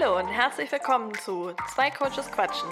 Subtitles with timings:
[0.00, 2.68] Hallo und herzlich willkommen zu Zwei Coaches Quatschen.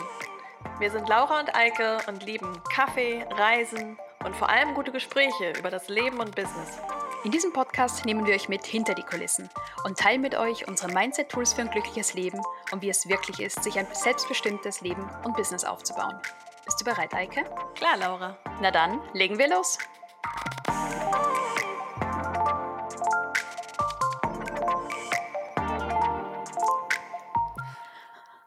[0.78, 5.70] Wir sind Laura und Eike und lieben Kaffee, Reisen und vor allem gute Gespräche über
[5.70, 6.78] das Leben und Business.
[7.24, 9.50] In diesem Podcast nehmen wir euch mit hinter die Kulissen
[9.84, 12.40] und teilen mit euch unsere Mindset-Tools für ein glückliches Leben
[12.70, 16.20] und wie es wirklich ist, sich ein selbstbestimmtes Leben und Business aufzubauen.
[16.64, 17.44] Bist du bereit, Eike?
[17.74, 18.36] Klar, Laura.
[18.60, 19.78] Na dann, legen wir los.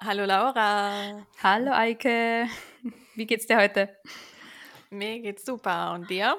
[0.10, 1.24] Hallo Laura.
[1.44, 2.48] Hallo Eike.
[3.14, 3.96] Wie geht's dir heute?
[4.90, 5.94] Mir geht's super.
[5.94, 6.36] Und dir?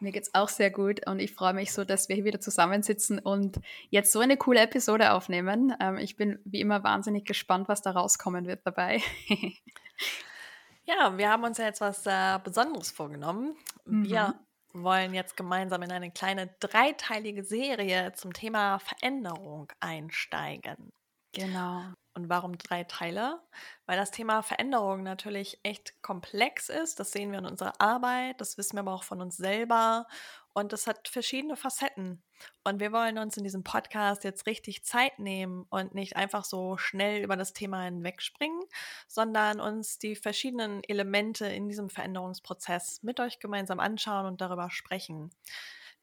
[0.00, 3.20] Mir geht's auch sehr gut und ich freue mich so, dass wir hier wieder zusammensitzen
[3.20, 5.72] und jetzt so eine coole Episode aufnehmen.
[5.78, 9.00] Ähm, ich bin wie immer wahnsinnig gespannt, was da rauskommen wird dabei.
[10.84, 13.54] ja, wir haben uns ja jetzt was äh, Besonderes vorgenommen.
[13.84, 14.06] Mhm.
[14.06, 14.34] Wir
[14.72, 20.92] wollen jetzt gemeinsam in eine kleine dreiteilige Serie zum Thema Veränderung einsteigen.
[21.34, 21.82] Genau.
[22.16, 23.40] Und warum drei Teile?
[23.86, 27.00] Weil das Thema Veränderung natürlich echt komplex ist.
[27.00, 30.06] Das sehen wir in unserer Arbeit, das wissen wir aber auch von uns selber.
[30.52, 32.22] Und es hat verschiedene Facetten.
[32.62, 36.76] Und wir wollen uns in diesem Podcast jetzt richtig Zeit nehmen und nicht einfach so
[36.76, 38.60] schnell über das Thema hinwegspringen,
[39.08, 45.30] sondern uns die verschiedenen Elemente in diesem Veränderungsprozess mit euch gemeinsam anschauen und darüber sprechen.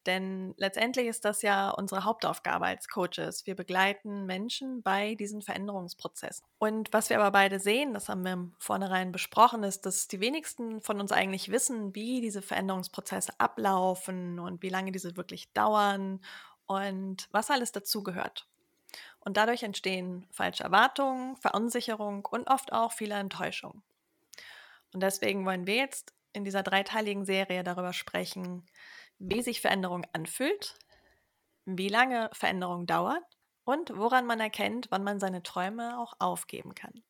[0.06, 3.46] Denn letztendlich ist das ja unsere Hauptaufgabe als Coaches.
[3.46, 6.44] Wir begleiten Menschen bei diesen Veränderungsprozessen.
[6.58, 10.80] Und was wir aber beide sehen, das haben wir vornherein besprochen, ist, dass die wenigsten
[10.82, 16.20] von uns eigentlich wissen, wie diese Veränderungsprozesse ablaufen und wie lange diese wirklich dauern
[16.66, 18.48] und was alles dazugehört.
[19.20, 23.82] Und dadurch entstehen falsche Erwartungen, Verunsicherung und oft auch viele Enttäuschungen.
[24.92, 28.66] Und deswegen wollen wir jetzt in dieser dreiteiligen Serie darüber sprechen,
[29.22, 30.74] wie sich Veränderung anfühlt,
[31.64, 33.22] wie lange Veränderung dauert
[33.64, 37.02] und woran man erkennt, wann man seine Träume auch aufgeben kann.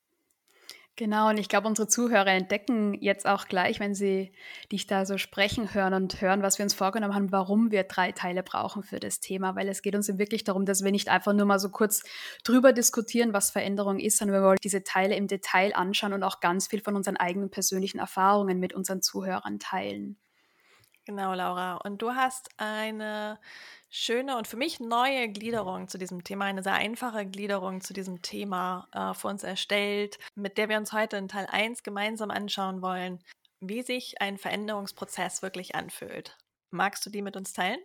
[0.97, 4.31] Genau, und ich glaube, unsere Zuhörer entdecken jetzt auch gleich, wenn sie
[4.71, 8.13] dich da so sprechen hören und hören, was wir uns vorgenommen haben, warum wir drei
[8.13, 11.33] Teile brauchen für das Thema, weil es geht uns wirklich darum, dass wir nicht einfach
[11.33, 12.03] nur mal so kurz
[12.45, 16.41] drüber diskutieren, was Veränderung ist, sondern wir wollen diese Teile im Detail anschauen und auch
[16.41, 20.19] ganz viel von unseren eigenen persönlichen Erfahrungen mit unseren Zuhörern teilen.
[21.05, 21.77] Genau, Laura.
[21.79, 23.41] Und du hast eine
[23.91, 28.23] schöne und für mich neue Gliederung zu diesem Thema, eine sehr einfache Gliederung zu diesem
[28.23, 32.83] Thema äh, für uns erstellt, mit der wir uns heute in Teil 1 gemeinsam anschauen
[32.83, 33.19] wollen,
[33.61, 36.39] wie sich ein Veränderungsprozess wirklich anfühlt.
[36.71, 37.81] Magst du die mit uns teilen?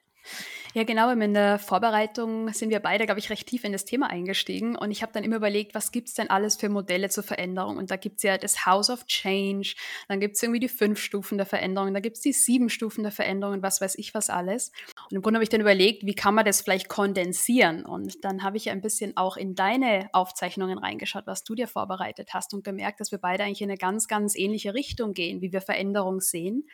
[0.74, 1.10] Ja, genau.
[1.10, 4.76] In der Vorbereitung sind wir beide, glaube ich, recht tief in das Thema eingestiegen.
[4.76, 7.78] Und ich habe dann immer überlegt, was gibt es denn alles für Modelle zur Veränderung?
[7.78, 9.76] Und da gibt es ja das House of Change,
[10.08, 13.02] dann gibt es irgendwie die fünf Stufen der Veränderung, da gibt es die sieben Stufen
[13.02, 14.72] der Veränderung und was weiß ich was alles.
[15.10, 17.84] Und im Grunde habe ich dann überlegt, wie kann man das vielleicht kondensieren?
[17.84, 22.36] Und dann habe ich ein bisschen auch in deine Aufzeichnungen reingeschaut, was du dir vorbereitet
[22.36, 25.52] hast und gemerkt, dass wir beide eigentlich in eine ganz, ganz ähnliche Richtung gehen, wie
[25.52, 26.68] wir Veränderung sehen.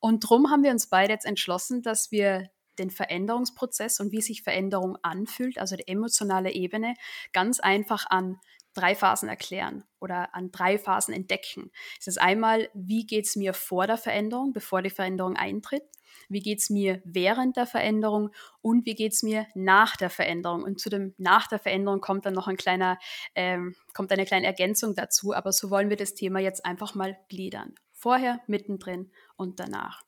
[0.00, 4.42] Und darum haben wir uns beide jetzt entschlossen, dass wir den Veränderungsprozess und wie sich
[4.42, 6.94] Veränderung anfühlt, also die emotionale Ebene,
[7.32, 8.40] ganz einfach an
[8.74, 11.70] drei Phasen erklären oder an drei Phasen entdecken.
[11.98, 15.82] Es ist einmal, wie geht es mir vor der Veränderung, bevor die Veränderung eintritt?
[16.28, 18.30] Wie geht es mir während der Veränderung
[18.60, 20.62] und wie geht es mir nach der Veränderung?
[20.62, 22.98] Und zu dem nach der Veränderung kommt dann noch ein kleiner,
[23.34, 27.18] ähm, kommt eine kleine Ergänzung dazu, aber so wollen wir das Thema jetzt einfach mal
[27.28, 27.74] gliedern.
[27.92, 30.07] Vorher, mittendrin und danach.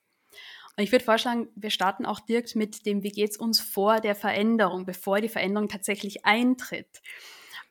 [0.77, 3.99] Und ich würde vorschlagen, wir starten auch direkt mit dem, wie geht es uns vor
[3.99, 7.01] der Veränderung, bevor die Veränderung tatsächlich eintritt.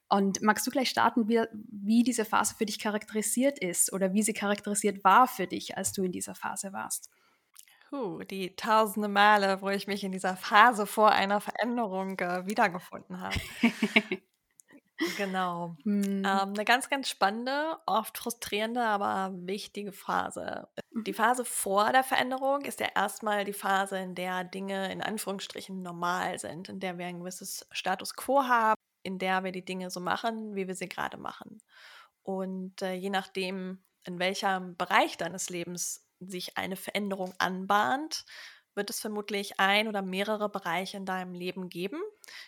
[0.09, 4.23] Und magst du gleich starten, wie, wie diese Phase für dich charakterisiert ist oder wie
[4.23, 7.09] sie charakterisiert war für dich, als du in dieser Phase warst?
[7.89, 13.21] Puh, die tausende Male, wo ich mich in dieser Phase vor einer Veränderung äh, wiedergefunden
[13.21, 13.37] habe.
[15.17, 15.77] Genau.
[15.85, 16.25] Mhm.
[16.25, 20.69] Ähm, eine ganz, ganz spannende, oft frustrierende, aber wichtige Phase.
[20.93, 21.17] Die mhm.
[21.17, 26.39] Phase vor der Veränderung ist ja erstmal die Phase, in der Dinge in Anführungsstrichen normal
[26.39, 30.01] sind, in der wir ein gewisses Status quo haben, in der wir die Dinge so
[30.01, 31.63] machen, wie wir sie gerade machen.
[32.23, 38.25] Und äh, je nachdem, in welchem Bereich deines Lebens sich eine Veränderung anbahnt,
[38.75, 42.01] wird es vermutlich ein oder mehrere Bereiche in deinem Leben geben,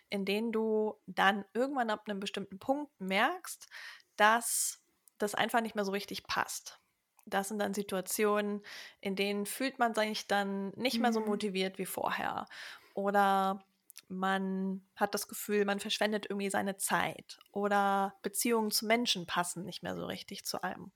[0.09, 3.69] in denen du dann irgendwann ab einem bestimmten Punkt merkst,
[4.17, 4.83] dass
[5.19, 6.81] das einfach nicht mehr so richtig passt.
[7.25, 8.63] Das sind dann Situationen,
[9.01, 11.27] in denen fühlt man sich dann nicht mehr so mhm.
[11.27, 12.47] motiviert wie vorher.
[12.95, 13.65] Oder
[14.09, 17.39] man hat das Gefühl, man verschwendet irgendwie seine Zeit.
[17.53, 20.93] Oder Beziehungen zu Menschen passen nicht mehr so richtig zu einem.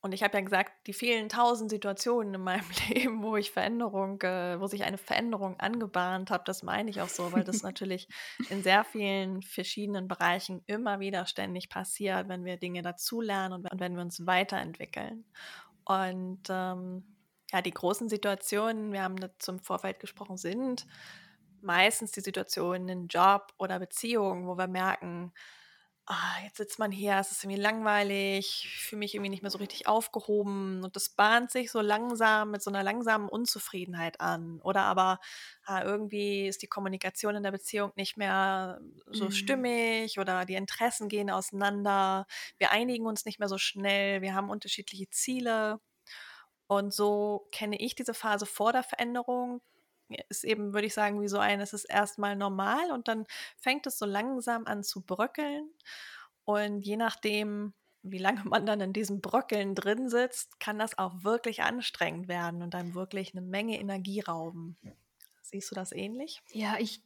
[0.00, 4.20] Und ich habe ja gesagt, die vielen tausend Situationen in meinem Leben, wo ich Veränderung,
[4.22, 8.08] äh, wo sich eine Veränderung angebahnt habe, das meine ich auch so, weil das natürlich
[8.48, 13.96] in sehr vielen verschiedenen Bereichen immer wieder ständig passiert, wenn wir Dinge dazulernen und wenn
[13.96, 15.24] wir uns weiterentwickeln.
[15.84, 17.02] Und ähm,
[17.52, 20.86] ja, die großen Situationen, wir haben zum Vorfeld gesprochen, sind
[21.60, 25.32] meistens die Situationen in Job oder Beziehungen, wo wir merken,
[26.10, 29.50] ah, jetzt sitzt man hier, es ist irgendwie langweilig, ich fühle mich irgendwie nicht mehr
[29.50, 34.58] so richtig aufgehoben und das bahnt sich so langsam mit so einer langsamen Unzufriedenheit an.
[34.62, 35.20] Oder aber
[35.66, 39.32] ah, irgendwie ist die Kommunikation in der Beziehung nicht mehr so mhm.
[39.32, 42.26] stimmig oder die Interessen gehen auseinander,
[42.56, 45.78] wir einigen uns nicht mehr so schnell, wir haben unterschiedliche Ziele.
[46.68, 49.60] Und so kenne ich diese Phase vor der Veränderung,
[50.28, 53.26] ist eben, würde ich sagen, wie so ein, es ist erstmal normal und dann
[53.58, 55.70] fängt es so langsam an zu bröckeln.
[56.44, 61.24] Und je nachdem, wie lange man dann in diesem Bröckeln drin sitzt, kann das auch
[61.24, 64.78] wirklich anstrengend werden und dann wirklich eine Menge Energie rauben.
[65.42, 66.42] Siehst du das ähnlich?
[66.52, 67.02] Ja, ich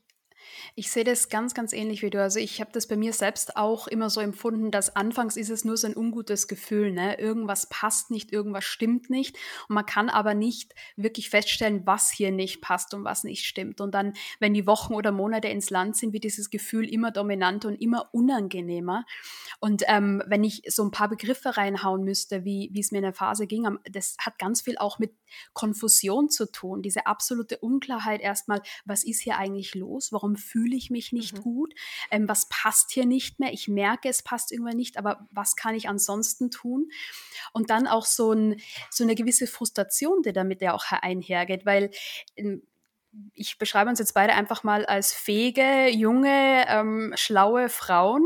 [0.75, 2.21] ich sehe das ganz, ganz ähnlich wie du.
[2.21, 5.65] Also ich habe das bei mir selbst auch immer so empfunden, dass anfangs ist es
[5.65, 6.93] nur so ein ungutes Gefühl.
[6.93, 7.19] Ne?
[7.19, 9.37] Irgendwas passt nicht, irgendwas stimmt nicht.
[9.69, 13.81] Und man kann aber nicht wirklich feststellen, was hier nicht passt und was nicht stimmt.
[13.81, 17.69] Und dann, wenn die Wochen oder Monate ins Land sind, wird dieses Gefühl immer dominanter
[17.69, 19.05] und immer unangenehmer.
[19.61, 23.05] Und ähm, wenn ich so ein paar Begriffe reinhauen müsste, wie, wie es mir in
[23.05, 25.13] der Phase ging, das hat ganz viel auch mit
[25.53, 26.83] Konfusion zu tun.
[26.83, 30.13] Diese absolute Unklarheit erstmal, was ist hier eigentlich los?
[30.13, 31.43] Warum warum fühle ich mich nicht mhm.
[31.43, 31.75] gut,
[32.11, 35.75] ähm, was passt hier nicht mehr, ich merke, es passt irgendwann nicht, aber was kann
[35.75, 36.91] ich ansonsten tun?
[37.53, 41.91] Und dann auch so, ein, so eine gewisse Frustration, die damit ja auch einhergeht, weil
[42.37, 42.63] ähm,
[43.35, 48.23] ich beschreibe uns jetzt beide einfach mal als fähige, junge, ähm, schlaue Frauen.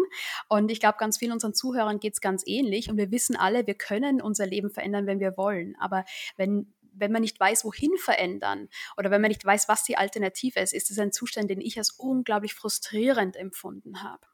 [0.49, 2.89] Und ich glaube, ganz vielen unseren Zuhörern geht es ganz ähnlich.
[2.89, 5.75] Und wir wissen alle, wir können unser Leben verändern, wenn wir wollen.
[5.81, 6.05] Aber
[6.37, 10.61] wenn wenn man nicht weiß, wohin verändern oder wenn man nicht weiß, was die Alternative
[10.61, 14.27] ist, ist es ein Zustand, den ich als unglaublich frustrierend empfunden habe.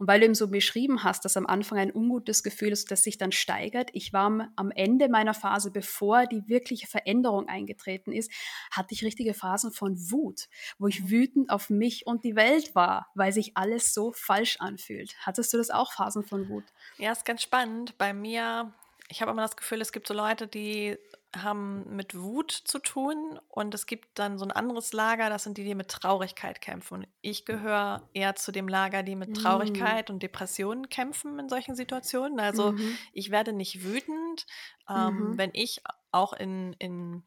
[0.00, 3.02] Und weil du eben so beschrieben hast, dass am Anfang ein ungutes Gefühl ist, das
[3.02, 8.32] sich dann steigert, ich war am Ende meiner Phase, bevor die wirkliche Veränderung eingetreten ist,
[8.70, 10.48] hatte ich richtige Phasen von Wut,
[10.78, 15.14] wo ich wütend auf mich und die Welt war, weil sich alles so falsch anfühlt.
[15.20, 16.64] Hattest du das auch Phasen von Wut?
[16.96, 17.98] Ja, ist ganz spannend.
[17.98, 18.72] Bei mir,
[19.10, 20.96] ich habe immer das Gefühl, es gibt so Leute, die
[21.36, 25.58] haben mit Wut zu tun und es gibt dann so ein anderes Lager, das sind
[25.58, 26.94] die, die mit Traurigkeit kämpfen.
[26.94, 30.14] Und ich gehöre eher zu dem Lager, die mit Traurigkeit mhm.
[30.14, 32.38] und Depressionen kämpfen in solchen Situationen.
[32.40, 32.96] Also mhm.
[33.12, 34.46] ich werde nicht wütend,
[34.88, 35.38] ähm, mhm.
[35.38, 37.24] wenn ich auch in, in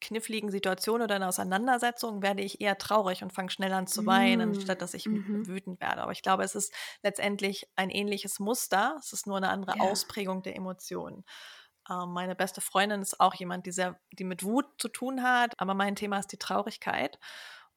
[0.00, 4.52] kniffligen Situationen oder in Auseinandersetzungen werde ich eher traurig und fange schnell an zu weinen,
[4.52, 4.60] mm.
[4.60, 5.46] statt dass ich mhm.
[5.46, 6.02] wütend werde.
[6.02, 8.96] Aber ich glaube, es ist letztendlich ein ähnliches Muster.
[8.98, 9.84] Es ist nur eine andere ja.
[9.84, 11.24] Ausprägung der Emotionen.
[11.90, 15.58] Ähm, meine beste Freundin ist auch jemand, die, sehr, die mit Wut zu tun hat,
[15.60, 17.18] aber mein Thema ist die Traurigkeit.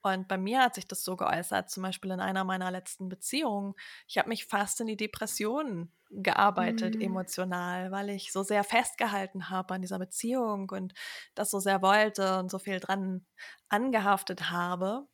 [0.02, 3.74] Und bei mir hat sich das so geäußert, zum Beispiel in einer meiner letzten Beziehungen.
[4.06, 7.02] Ich habe mich fast in die Depression gearbeitet, mhm.
[7.02, 10.94] emotional, weil ich so sehr festgehalten habe an dieser Beziehung und
[11.36, 13.26] das so sehr wollte und so viel dran
[13.70, 15.08] angehaftet habe,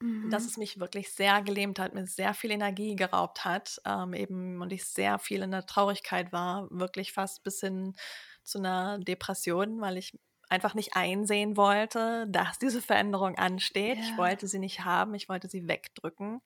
[0.00, 0.30] mhm.
[0.30, 4.60] dass es mich wirklich sehr gelähmt hat, mir sehr viel Energie geraubt hat, ähm, eben
[4.60, 7.94] und ich sehr viel in der Traurigkeit war, wirklich fast bis hin
[8.42, 10.18] zu einer Depression, weil ich
[10.48, 13.98] einfach nicht einsehen wollte, dass diese Veränderung ansteht.
[13.98, 14.04] Ja.
[14.04, 16.40] Ich wollte sie nicht haben, ich wollte sie wegdrücken.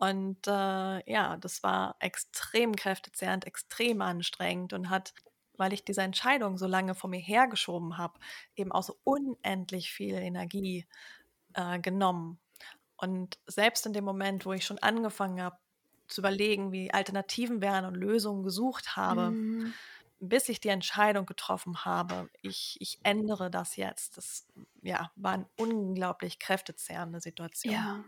[0.00, 5.12] Und äh, ja, das war extrem kräftezehrend, extrem anstrengend und hat,
[5.58, 8.18] weil ich diese Entscheidung so lange vor mir hergeschoben habe,
[8.56, 10.86] eben auch so unendlich viel Energie
[11.52, 12.38] äh, genommen.
[12.96, 15.58] Und selbst in dem Moment, wo ich schon angefangen habe
[16.08, 19.74] zu überlegen, wie Alternativen wären und Lösungen gesucht habe, mhm
[20.22, 24.46] bis ich die Entscheidung getroffen habe, ich, ich ändere das jetzt, das
[24.82, 27.72] ja, war eine unglaublich kräftezehrende Situation.
[27.72, 28.04] Ja.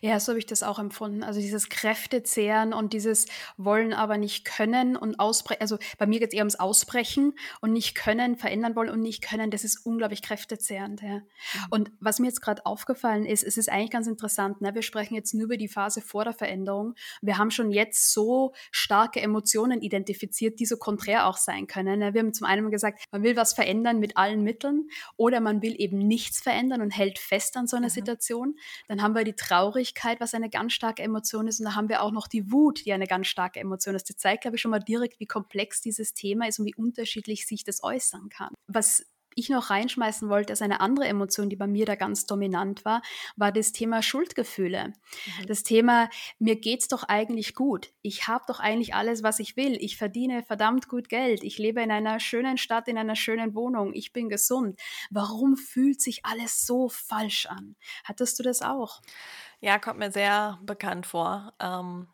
[0.00, 1.22] Ja, so habe ich das auch empfunden.
[1.22, 5.60] Also dieses Kräftezehren und dieses Wollen aber nicht können und ausbrechen.
[5.60, 9.22] Also bei mir geht es eher ums Ausbrechen und nicht können, verändern wollen und nicht
[9.22, 9.50] können.
[9.50, 11.02] Das ist unglaublich kräftezehrend.
[11.02, 11.16] Ja.
[11.16, 11.22] Mhm.
[11.70, 14.60] Und was mir jetzt gerade aufgefallen ist, es ist eigentlich ganz interessant.
[14.60, 14.74] Ne?
[14.74, 16.94] Wir sprechen jetzt nur über die Phase vor der Veränderung.
[17.22, 22.00] Wir haben schon jetzt so starke Emotionen identifiziert, die so konträr auch sein können.
[22.00, 22.14] Ne?
[22.14, 25.74] Wir haben zum einen gesagt, man will was verändern mit allen Mitteln oder man will
[25.78, 27.90] eben nichts verändern und hält fest an so einer mhm.
[27.90, 28.58] Situation.
[28.88, 31.60] Dann haben wir die Trauer Traurigkeit, was eine ganz starke Emotion ist.
[31.60, 34.08] Und da haben wir auch noch die Wut, die eine ganz starke Emotion ist.
[34.08, 37.46] Das zeigt, glaube ich, schon mal direkt, wie komplex dieses Thema ist und wie unterschiedlich
[37.46, 38.54] sich das äußern kann.
[38.66, 39.04] Was
[39.36, 43.02] ich noch reinschmeißen wollte, als eine andere Emotion, die bei mir da ganz dominant war,
[43.36, 44.88] war das Thema Schuldgefühle.
[44.88, 45.46] Mhm.
[45.46, 47.92] Das Thema, mir geht's doch eigentlich gut.
[48.02, 49.76] Ich habe doch eigentlich alles, was ich will.
[49.78, 51.44] Ich verdiene verdammt gut Geld.
[51.44, 53.92] Ich lebe in einer schönen Stadt, in einer schönen Wohnung.
[53.94, 54.80] Ich bin gesund.
[55.10, 57.76] Warum fühlt sich alles so falsch an?
[58.04, 59.02] Hattest du das auch?
[59.60, 61.52] Ja, kommt mir sehr bekannt vor.
[61.60, 62.08] Ähm,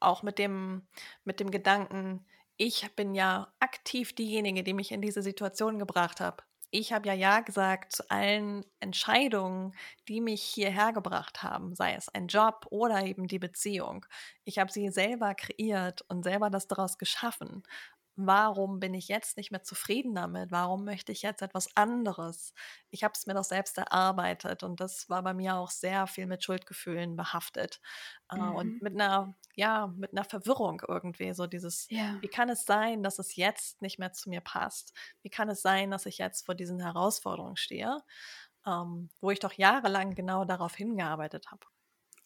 [0.00, 0.82] auch mit dem,
[1.24, 2.24] mit dem Gedanken,
[2.62, 6.44] ich bin ja aktiv diejenige, die mich in diese Situation gebracht hat.
[6.72, 9.72] Ich habe ja Ja gesagt zu allen Entscheidungen,
[10.08, 14.04] die mich hierher gebracht haben, sei es ein Job oder eben die Beziehung.
[14.44, 17.62] Ich habe sie selber kreiert und selber das daraus geschaffen
[18.26, 20.50] warum bin ich jetzt nicht mehr zufrieden damit?
[20.50, 22.54] Warum möchte ich jetzt etwas anderes?
[22.90, 26.26] Ich habe es mir doch selbst erarbeitet und das war bei mir auch sehr viel
[26.26, 27.80] mit Schuldgefühlen behaftet
[28.32, 28.54] äh, mhm.
[28.54, 31.32] und mit einer, ja, mit einer Verwirrung irgendwie.
[31.34, 32.16] So dieses, ja.
[32.20, 34.92] wie kann es sein, dass es jetzt nicht mehr zu mir passt?
[35.22, 38.02] Wie kann es sein, dass ich jetzt vor diesen Herausforderungen stehe,
[38.66, 41.66] ähm, wo ich doch jahrelang genau darauf hingearbeitet habe?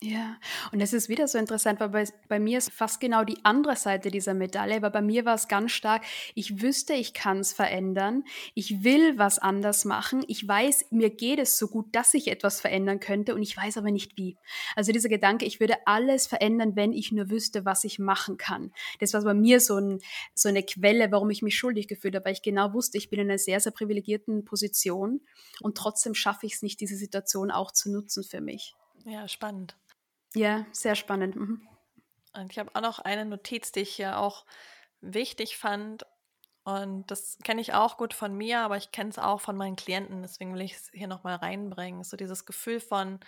[0.05, 0.37] Ja,
[0.71, 3.75] und es ist wieder so interessant, weil bei, bei mir ist fast genau die andere
[3.75, 7.55] Seite dieser Medaille, weil bei mir war es ganz stark, ich wüsste, ich kann es
[7.55, 8.23] verändern,
[8.55, 12.61] ich will was anders machen, ich weiß, mir geht es so gut, dass ich etwas
[12.61, 14.37] verändern könnte und ich weiß aber nicht wie.
[14.77, 18.73] Also dieser Gedanke, ich würde alles verändern, wenn ich nur wüsste, was ich machen kann.
[19.01, 20.01] Das war bei mir so, ein,
[20.35, 23.21] so eine Quelle, warum ich mich schuldig gefühlt habe, weil ich genau wusste, ich bin
[23.21, 25.23] in einer sehr, sehr privilegierten Position
[25.63, 28.75] und trotzdem schaffe ich es nicht, diese Situation auch zu nutzen für mich.
[29.07, 29.77] Ja, spannend.
[30.35, 31.37] Ja, sehr spannend.
[31.37, 31.67] Mhm.
[32.35, 34.45] Und ich habe auch noch eine Notiz, die ich hier auch
[35.01, 36.05] wichtig fand.
[36.67, 39.77] Und das kenne ich auch gut von mir, aber ich kenne es auch von meinen
[39.77, 40.23] Klienten.
[40.23, 42.03] Deswegen will ich es hier nochmal reinbringen.
[42.05, 43.21] So dieses Gefühl von,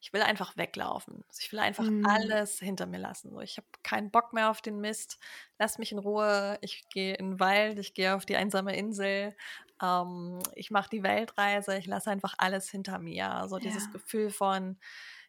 [0.00, 1.24] ich will einfach weglaufen.
[1.28, 2.06] Also ich will einfach mhm.
[2.06, 3.30] alles hinter mir lassen.
[3.30, 5.18] So, ich habe keinen Bock mehr auf den Mist.
[5.58, 6.56] Lass mich in Ruhe.
[6.60, 9.34] Ich gehe in den Wald, ich gehe auf die einsame Insel.
[9.82, 11.76] Ähm, ich mache die Weltreise.
[11.76, 13.46] Ich lasse einfach alles hinter mir.
[13.48, 13.90] So dieses ja.
[13.90, 14.78] Gefühl von,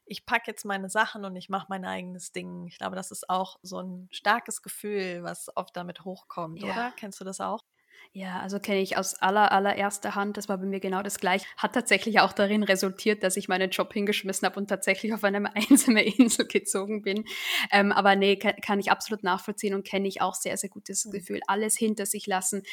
[0.06, 2.68] ich packe jetzt meine Sachen und ich mache mein eigenes Ding.
[2.68, 6.72] Ich glaube, das ist auch so ein starkes Gefühl, was oft damit hochkommt, ja.
[6.72, 6.94] oder?
[6.96, 7.64] Kennst du das auch?
[8.18, 10.38] Ja, also kenne ich aus aller, allererster Hand.
[10.38, 11.46] Das war bei mir genau das gleiche.
[11.58, 15.54] Hat tatsächlich auch darin resultiert, dass ich meinen Job hingeschmissen habe und tatsächlich auf eine
[15.56, 17.26] einsame Insel gezogen bin.
[17.72, 21.06] Ähm, aber nee, kann, kann, ich absolut nachvollziehen und kenne ich auch sehr, sehr gutes
[21.06, 21.12] mhm.
[21.12, 21.42] Gefühl.
[21.48, 22.64] Alles hinter sich lassen.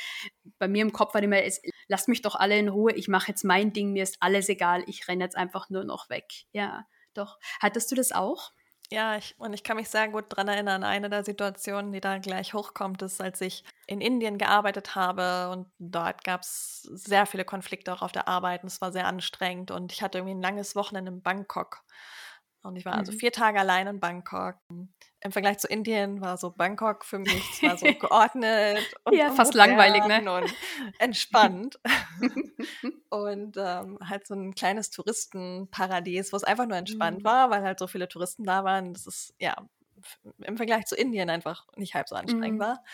[0.59, 2.93] Bei mir im Kopf war immer, es, lasst mich doch alle in Ruhe.
[2.93, 3.93] Ich mache jetzt mein Ding.
[3.93, 4.85] Mir ist alles egal.
[4.87, 6.27] Ich renne jetzt einfach nur noch weg.
[6.53, 6.87] Ja.
[7.15, 7.39] Doch.
[7.61, 8.53] Hattest du das auch?
[8.91, 12.19] Ja, ich, und ich kann mich sehr gut daran erinnern, eine der Situationen, die da
[12.19, 17.47] gleich hochkommt, ist, als ich in Indien gearbeitet habe und dort gab es sehr viele
[17.47, 20.43] Konflikte auch auf der Arbeit und es war sehr anstrengend und ich hatte irgendwie ein
[20.43, 21.85] langes Wochenende in Bangkok
[22.63, 23.19] und ich war also mhm.
[23.19, 24.57] vier Tage allein in Bangkok.
[25.25, 29.55] Im Vergleich zu Indien war so Bangkok für mich war so geordnet und ja, fast
[29.55, 30.33] langweilig, ne?
[30.33, 30.53] Und
[30.99, 31.79] entspannt.
[33.11, 37.25] und ähm, halt so ein kleines Touristenparadies, wo es einfach nur entspannt mhm.
[37.25, 38.93] war, weil halt so viele Touristen da waren.
[38.95, 39.55] Das ist ja
[40.39, 42.61] im Vergleich zu Indien einfach nicht halb so anstrengend mm.
[42.61, 42.85] war.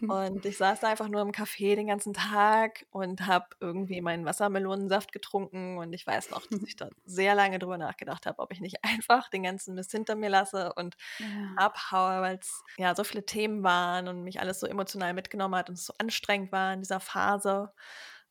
[0.00, 4.24] Und ich saß da einfach nur im Café den ganzen Tag und habe irgendwie meinen
[4.24, 5.78] Wassermelonensaft getrunken.
[5.78, 8.76] Und ich weiß noch, dass ich da sehr lange drüber nachgedacht habe, ob ich nicht
[8.84, 11.26] einfach den ganzen Mist hinter mir lasse und ja.
[11.56, 15.68] abhaue, weil es ja so viele Themen waren und mich alles so emotional mitgenommen hat
[15.68, 17.72] und es so anstrengend war in dieser Phase,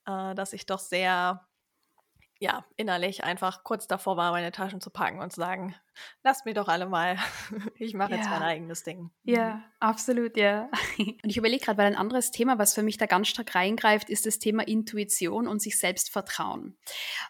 [0.06, 1.48] äh, dass ich doch sehr
[2.40, 5.76] ja, innerlich einfach kurz davor war, meine Taschen zu packen und zu sagen,
[6.24, 7.18] lasst mir doch alle mal,
[7.78, 8.18] ich mache ja.
[8.18, 9.10] jetzt mein eigenes Ding.
[9.24, 9.64] Ja, mhm.
[9.80, 10.70] absolut, ja.
[10.98, 14.10] Und ich überlege gerade, weil ein anderes Thema, was für mich da ganz stark reingreift,
[14.10, 16.78] ist das Thema Intuition und sich selbst vertrauen.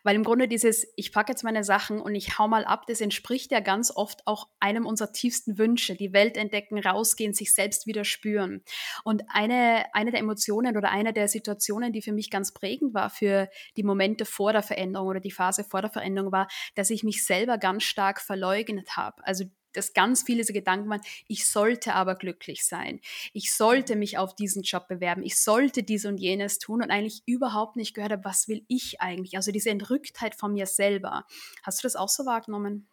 [0.03, 3.01] Weil im Grunde dieses, ich packe jetzt meine Sachen und ich hau mal ab, das
[3.01, 7.87] entspricht ja ganz oft auch einem unserer tiefsten Wünsche, die Welt entdecken, rausgehen, sich selbst
[7.87, 8.63] wieder spüren.
[9.03, 13.09] Und eine, eine der Emotionen oder eine der Situationen, die für mich ganz prägend war
[13.09, 16.89] für die Momente vor der Veränderung, Veränderung oder die Phase vor der Veränderung war, dass
[16.89, 18.56] ich mich selber ganz stark verleugnet
[18.95, 19.25] habe.
[19.25, 22.99] Also dass ganz viele so Gedanken waren, ich sollte aber glücklich sein,
[23.33, 27.21] ich sollte mich auf diesen Job bewerben, ich sollte dies und jenes tun und eigentlich
[27.27, 29.35] überhaupt nicht gehört habe, was will ich eigentlich?
[29.35, 31.25] Also diese Entrücktheit von mir selber.
[31.63, 32.89] Hast du das auch so wahrgenommen?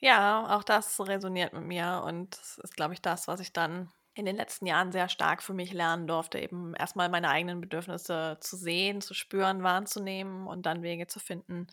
[0.00, 4.26] Ja, auch das resoniert mit mir und ist, glaube ich, das, was ich dann in
[4.26, 8.56] den letzten Jahren sehr stark für mich lernen durfte, eben erstmal meine eigenen Bedürfnisse zu
[8.56, 11.68] sehen, zu spüren, wahrzunehmen und dann Wege zu finden,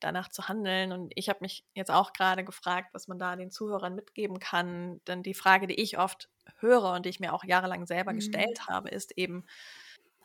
[0.00, 0.92] danach zu handeln.
[0.92, 5.00] Und ich habe mich jetzt auch gerade gefragt, was man da den Zuhörern mitgeben kann.
[5.06, 6.28] Denn die Frage, die ich oft
[6.60, 8.16] höre und die ich mir auch jahrelang selber mhm.
[8.16, 9.44] gestellt habe, ist eben,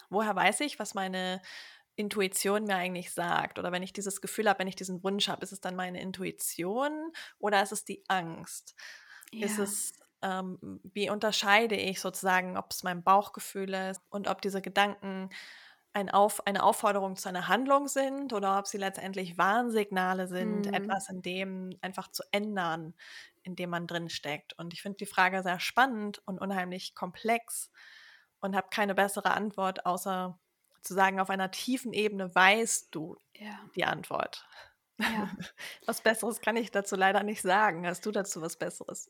[0.10, 1.42] woher weiß ich, was meine
[1.96, 3.60] Intuition mir eigentlich sagt?
[3.60, 6.02] Oder wenn ich dieses Gefühl habe, wenn ich diesen Wunsch habe, ist es dann meine
[6.02, 8.76] Intuition oder ist es die Angst?
[9.32, 9.46] Ja.
[9.46, 14.62] Ist es ähm, wie unterscheide ich sozusagen, ob es mein Bauchgefühl ist und ob diese
[14.62, 15.30] Gedanken
[15.94, 20.74] ein Auf, eine Aufforderung zu einer Handlung sind oder ob sie letztendlich Warnsignale sind, Mhm.
[20.74, 22.96] etwas in dem einfach zu ändern,
[23.44, 24.54] in dem man drin steckt.
[24.58, 27.72] Und ich finde die Frage sehr spannend und unheimlich komplex
[28.42, 30.40] und habe keine bessere Antwort, außer
[30.82, 33.70] zu sagen, auf einer tiefen Ebene weißt du Ja.
[33.76, 34.48] die Antwort.
[35.00, 35.32] Ja.
[35.86, 37.88] Was Besseres kann ich dazu leider nicht sagen.
[37.88, 39.10] Hast du dazu was Besseres?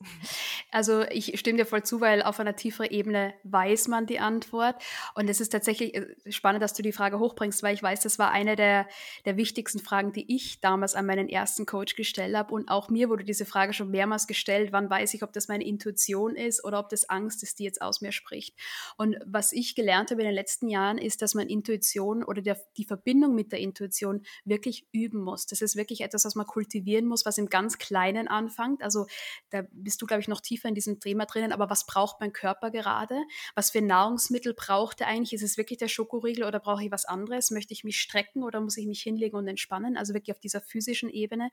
[0.71, 4.81] Also ich stimme dir voll zu, weil auf einer tieferen Ebene weiß man die Antwort.
[5.13, 8.17] Und es ist tatsächlich äh, spannend, dass du die Frage hochbringst, weil ich weiß, das
[8.17, 8.87] war eine der,
[9.25, 12.53] der wichtigsten Fragen, die ich damals an meinen ersten Coach gestellt habe.
[12.53, 15.65] Und auch mir wurde diese Frage schon mehrmals gestellt, wann weiß ich, ob das meine
[15.65, 18.55] Intuition ist oder ob das Angst ist, die jetzt aus mir spricht.
[18.97, 22.57] Und was ich gelernt habe in den letzten Jahren, ist, dass man Intuition oder der,
[22.77, 25.45] die Verbindung mit der Intuition wirklich üben muss.
[25.45, 28.83] Das ist wirklich etwas, was man kultivieren muss, was im ganz Kleinen anfängt.
[28.83, 29.07] Also
[29.49, 31.51] da bist du, glaube ich, noch tiefer in diesem Thema drinnen.
[31.51, 33.15] Aber was braucht mein Körper gerade?
[33.55, 35.33] Was für Nahrungsmittel braucht er eigentlich?
[35.33, 37.51] Ist es wirklich der Schokoriegel oder brauche ich was anderes?
[37.51, 39.97] Möchte ich mich strecken oder muss ich mich hinlegen und entspannen?
[39.97, 41.49] Also wirklich auf dieser physischen Ebene.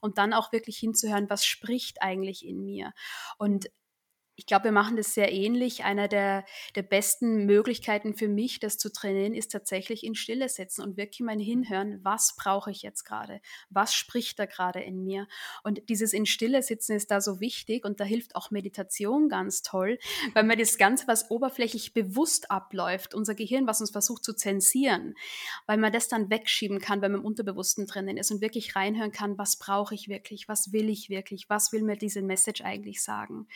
[0.00, 2.92] Und dann auch wirklich hinzuhören, was spricht eigentlich in mir?
[3.38, 3.70] Und
[4.36, 5.84] ich glaube, wir machen das sehr ähnlich.
[5.84, 10.82] Einer der, der besten Möglichkeiten für mich, das zu trainieren, ist tatsächlich in Stille setzen
[10.82, 13.40] und wirklich mal hinhören, was brauche ich jetzt gerade?
[13.70, 15.26] Was spricht da gerade in mir?
[15.64, 19.62] Und dieses in Stille sitzen ist da so wichtig und da hilft auch Meditation ganz
[19.62, 19.98] toll,
[20.34, 25.14] weil man das Ganze, was oberflächlich bewusst abläuft, unser Gehirn, was uns versucht zu zensieren,
[25.66, 29.12] weil man das dann wegschieben kann, wenn man im Unterbewussten drinnen ist und wirklich reinhören
[29.12, 30.46] kann, was brauche ich wirklich?
[30.46, 31.48] Was will ich wirklich?
[31.48, 33.46] Was will mir diese Message eigentlich sagen?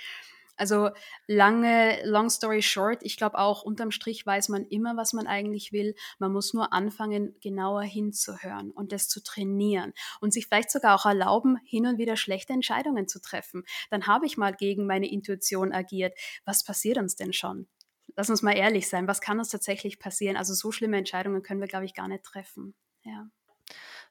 [0.61, 0.91] Also
[1.27, 5.73] lange, long story short, ich glaube auch unterm Strich weiß man immer, was man eigentlich
[5.73, 5.95] will.
[6.19, 11.07] Man muss nur anfangen, genauer hinzuhören und das zu trainieren und sich vielleicht sogar auch
[11.07, 13.65] erlauben, hin und wieder schlechte Entscheidungen zu treffen.
[13.89, 16.13] Dann habe ich mal gegen meine Intuition agiert.
[16.45, 17.67] Was passiert uns denn schon?
[18.15, 20.37] Lass uns mal ehrlich sein, was kann uns tatsächlich passieren?
[20.37, 22.75] Also so schlimme Entscheidungen können wir, glaube ich, gar nicht treffen.
[23.03, 23.31] Ja.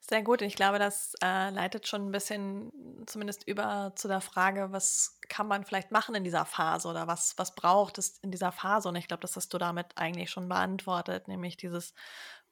[0.01, 0.41] Sehr gut.
[0.41, 2.71] Ich glaube, das äh, leitet schon ein bisschen
[3.05, 7.37] zumindest über zu der Frage, was kann man vielleicht machen in dieser Phase oder was,
[7.37, 8.87] was braucht es in dieser Phase?
[8.89, 11.93] Und ich glaube, das hast du damit eigentlich schon beantwortet, nämlich dieses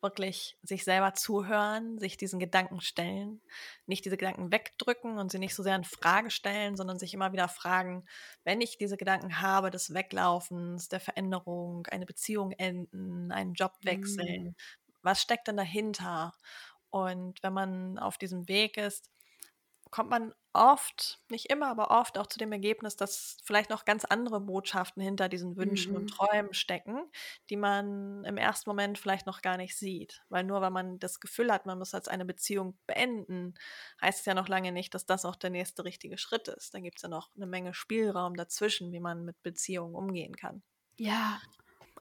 [0.01, 3.41] wirklich sich selber zuhören, sich diesen Gedanken stellen,
[3.87, 7.31] nicht diese Gedanken wegdrücken und sie nicht so sehr in Frage stellen, sondern sich immer
[7.33, 8.05] wieder fragen,
[8.43, 14.27] wenn ich diese Gedanken habe des Weglaufens, der Veränderung, eine Beziehung enden, einen Job wechseln,
[14.27, 14.55] Mm.
[15.01, 16.33] was steckt denn dahinter?
[16.89, 19.09] Und wenn man auf diesem Weg ist,
[19.91, 24.05] kommt man oft, nicht immer, aber oft auch zu dem Ergebnis, dass vielleicht noch ganz
[24.05, 26.09] andere Botschaften hinter diesen Wünschen und Mhm.
[26.09, 27.09] Träumen stecken,
[27.49, 30.23] die man im ersten Moment vielleicht noch gar nicht sieht.
[30.29, 33.53] Weil nur wenn man das Gefühl hat, man muss jetzt eine Beziehung beenden,
[34.01, 36.73] heißt es ja noch lange nicht, dass das auch der nächste richtige Schritt ist.
[36.73, 40.63] Da gibt es ja noch eine Menge Spielraum dazwischen, wie man mit Beziehungen umgehen kann.
[40.99, 41.41] Ja,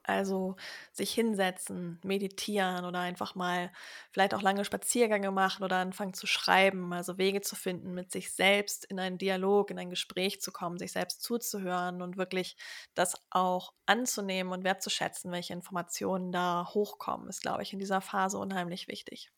[0.07, 0.55] Also
[0.93, 3.71] sich hinsetzen, meditieren oder einfach mal
[4.11, 8.31] vielleicht auch lange Spaziergänge machen oder anfangen zu schreiben, also Wege zu finden, mit sich
[8.31, 12.55] selbst in einen Dialog, in ein Gespräch zu kommen, sich selbst zuzuhören und wirklich
[12.95, 18.37] das auch anzunehmen und wertzuschätzen, welche Informationen da hochkommen, ist, glaube ich, in dieser Phase
[18.37, 19.31] unheimlich wichtig.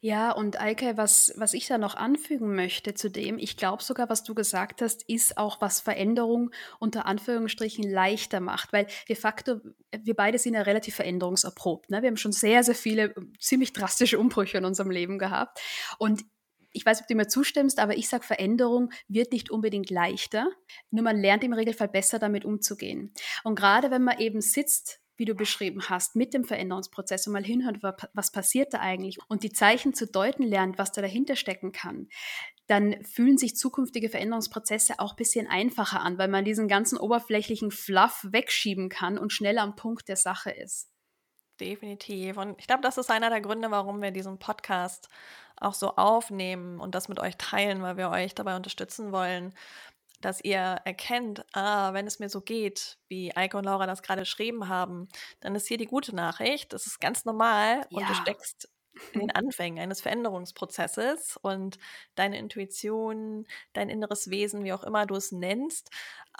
[0.00, 4.08] Ja, und Eike, was, was ich da noch anfügen möchte zu dem, ich glaube sogar,
[4.08, 9.60] was du gesagt hast, ist auch, was Veränderung unter Anführungsstrichen leichter macht, weil de facto,
[10.02, 11.90] wir beide sind ja relativ veränderungserprobt.
[11.90, 12.02] Ne?
[12.02, 15.60] Wir haben schon sehr, sehr viele äh, ziemlich drastische Umbrüche in unserem Leben gehabt.
[15.98, 16.24] Und
[16.72, 20.48] ich weiß, ob du mir zustimmst, aber ich sage, Veränderung wird nicht unbedingt leichter,
[20.90, 23.14] nur man lernt im Regelfall besser damit umzugehen.
[23.44, 27.44] Und gerade wenn man eben sitzt, wie du beschrieben hast, mit dem Veränderungsprozess und mal
[27.44, 27.82] hinhört,
[28.12, 32.08] was passiert da eigentlich und die Zeichen zu deuten lernt, was da dahinter stecken kann,
[32.66, 37.70] dann fühlen sich zukünftige Veränderungsprozesse auch ein bisschen einfacher an, weil man diesen ganzen oberflächlichen
[37.70, 40.88] Fluff wegschieben kann und schneller am Punkt der Sache ist.
[41.60, 42.36] Definitiv.
[42.36, 45.08] Und ich glaube, das ist einer der Gründe, warum wir diesen Podcast
[45.56, 49.54] auch so aufnehmen und das mit euch teilen, weil wir euch dabei unterstützen wollen,
[50.20, 54.22] dass ihr erkennt, ah, wenn es mir so geht, wie Eike und Laura das gerade
[54.22, 55.08] geschrieben haben,
[55.40, 56.72] dann ist hier die gute Nachricht.
[56.74, 58.14] Das ist ganz normal und du Ja.
[58.14, 58.68] steckst
[59.14, 61.78] den Anfängen eines Veränderungsprozesses und
[62.14, 65.90] deine Intuition, dein inneres Wesen, wie auch immer du es nennst,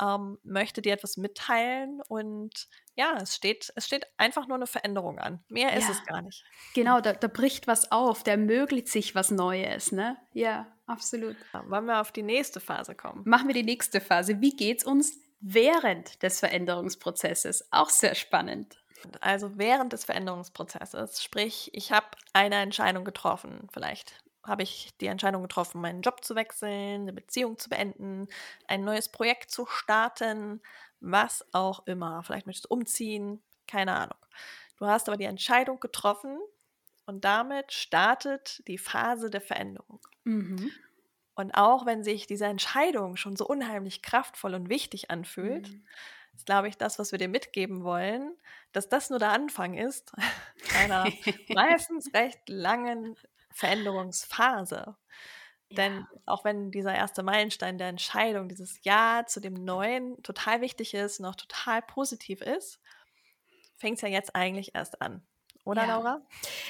[0.00, 5.18] ähm, möchte dir etwas mitteilen und ja, es steht, es steht einfach nur eine Veränderung
[5.18, 5.44] an.
[5.48, 5.90] Mehr ist Ja.
[5.92, 6.44] es gar nicht.
[6.74, 10.16] Genau, da, da bricht was auf, da ermöglicht sich was Neues, ne?
[10.32, 11.36] Ja, absolut.
[11.52, 13.22] Wollen wir auf die nächste Phase kommen?
[13.26, 14.40] Machen wir die nächste Phase.
[14.40, 17.68] Wie geht's uns während des Veränderungsprozesses?
[17.70, 18.78] Auch sehr spannend.
[19.20, 23.68] Also während des Veränderungsprozesses, sprich, ich habe eine Entscheidung getroffen.
[23.72, 24.14] Vielleicht
[24.44, 28.28] habe ich die Entscheidung getroffen, meinen Job zu wechseln, eine Beziehung zu beenden,
[28.68, 30.60] ein neues Projekt zu starten,
[31.00, 32.22] was auch immer.
[32.22, 34.18] Vielleicht möchtest du umziehen, keine Ahnung.
[34.78, 36.38] Du hast aber die Entscheidung getroffen
[37.06, 40.00] und damit startet die Phase der Veränderung.
[40.24, 40.70] Mhm.
[41.34, 45.86] Und auch wenn sich diese Entscheidung schon so unheimlich kraftvoll und wichtig anfühlt, mhm.
[46.36, 48.36] Ist, glaube ich, das, was wir dir mitgeben wollen,
[48.72, 50.12] dass das nur der Anfang ist
[50.78, 51.10] einer
[51.48, 53.16] meistens recht langen
[53.50, 54.96] Veränderungsphase.
[55.68, 55.76] Ja.
[55.76, 60.94] Denn auch wenn dieser erste Meilenstein der Entscheidung, dieses Ja zu dem Neuen total wichtig
[60.94, 62.80] ist und auch total positiv ist,
[63.76, 65.26] fängt es ja jetzt eigentlich erst an.
[65.66, 65.96] Oder, ja.
[65.96, 66.22] Laura?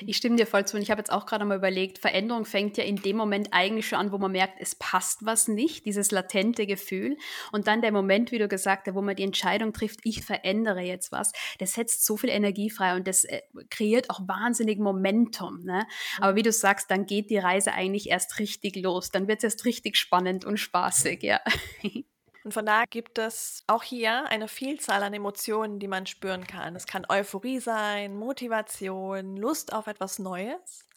[0.06, 0.78] Ich stimme dir voll zu.
[0.78, 3.86] Und ich habe jetzt auch gerade mal überlegt, Veränderung fängt ja in dem Moment eigentlich
[3.86, 7.18] schon an, wo man merkt, es passt was nicht, dieses latente Gefühl.
[7.52, 10.80] Und dann der Moment, wie du gesagt hast, wo man die Entscheidung trifft, ich verändere
[10.80, 15.60] jetzt was, das setzt so viel Energie frei und das äh, kreiert auch wahnsinnig Momentum.
[15.62, 15.86] Ne?
[16.18, 19.10] Aber wie du sagst, dann geht die Reise eigentlich erst richtig los.
[19.10, 21.40] Dann wird es erst richtig spannend und spaßig, ja.
[22.46, 26.76] Und von da gibt es auch hier eine Vielzahl an Emotionen, die man spüren kann.
[26.76, 30.88] Es kann Euphorie sein, Motivation, Lust auf etwas Neues.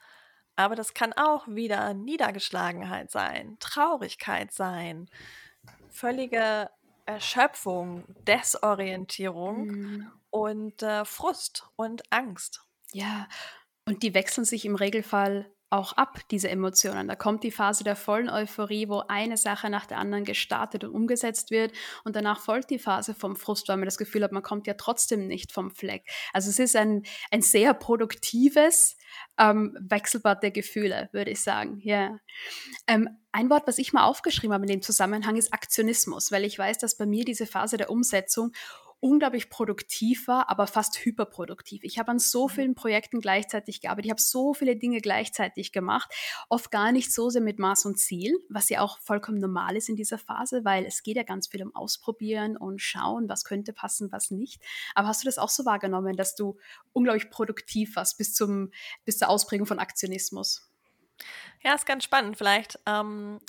[0.56, 5.10] Aber das kann auch wieder Niedergeschlagenheit sein, Traurigkeit sein,
[5.90, 6.70] völlige
[7.08, 10.12] Erschöpfung, Desorientierung mhm.
[10.30, 12.64] und äh, Frust und Angst.
[12.92, 13.28] Ja,
[13.86, 17.08] und die wechseln sich im Regelfall auch ab, diese Emotionen.
[17.08, 20.92] Da kommt die Phase der vollen Euphorie, wo eine Sache nach der anderen gestartet und
[20.92, 24.44] umgesetzt wird und danach folgt die Phase vom Frust, weil man das Gefühl hat, man
[24.44, 26.10] kommt ja trotzdem nicht vom Fleck.
[26.34, 28.98] Also es ist ein, ein sehr produktives
[29.38, 31.80] ähm, Wechselbad der Gefühle, würde ich sagen.
[31.84, 32.18] Ja.
[32.88, 36.58] Ähm, ein Wort, was ich mal aufgeschrieben habe in dem Zusammenhang, ist Aktionismus, weil ich
[36.58, 38.54] weiß, dass bei mir diese Phase der Umsetzung
[39.02, 41.84] unglaublich produktiv war, aber fast hyperproduktiv.
[41.84, 42.52] Ich habe an so mhm.
[42.52, 46.12] vielen Projekten gleichzeitig gearbeitet, ich habe so viele Dinge gleichzeitig gemacht,
[46.50, 49.90] oft gar nicht so sehr mit Maß und Ziel, was ja auch vollkommen normal ist
[49.90, 53.74] in dieser Phase, weil es geht ja ganz viel um Ausprobieren und schauen, was könnte
[53.74, 54.62] passen, was nicht.
[54.96, 56.58] Aber hast du das auch so wahrgenommen, dass du
[56.92, 58.72] unglaublich produktiv warst bis, zum,
[59.06, 60.70] bis zur Ausprägung von Aktionismus?
[61.64, 62.38] Ja, ist ganz spannend.
[62.38, 63.40] Vielleicht ähm,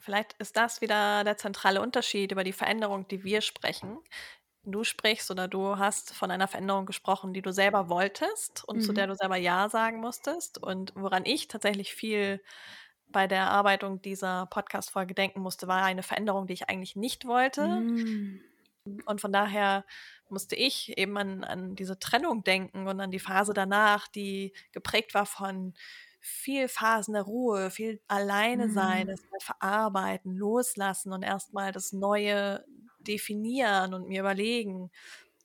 [0.00, 3.98] Vielleicht ist das wieder der zentrale Unterschied über die Veränderung, die wir sprechen
[4.64, 8.80] du sprichst oder du hast von einer Veränderung gesprochen, die du selber wolltest und mhm.
[8.82, 12.42] zu der du selber Ja sagen musstest und woran ich tatsächlich viel
[13.10, 17.66] bei der Erarbeitung dieser Podcast-Folge denken musste, war eine Veränderung, die ich eigentlich nicht wollte.
[17.66, 18.40] Mhm.
[19.06, 19.84] Und von daher
[20.28, 25.14] musste ich eben an, an diese Trennung denken und an die Phase danach, die geprägt
[25.14, 25.74] war von
[26.20, 29.10] viel Phasen der Ruhe, viel alleine sein, mhm.
[29.10, 32.64] das verarbeiten, loslassen und erstmal das Neue
[33.08, 34.90] definieren und mir überlegen,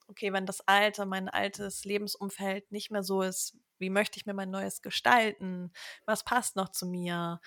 [0.08, 4.34] okay, wenn das alte, mein altes Lebensumfeld nicht mehr so ist, wie möchte ich mir
[4.34, 5.72] mein neues gestalten?
[6.06, 7.42] Was passt noch zu mir?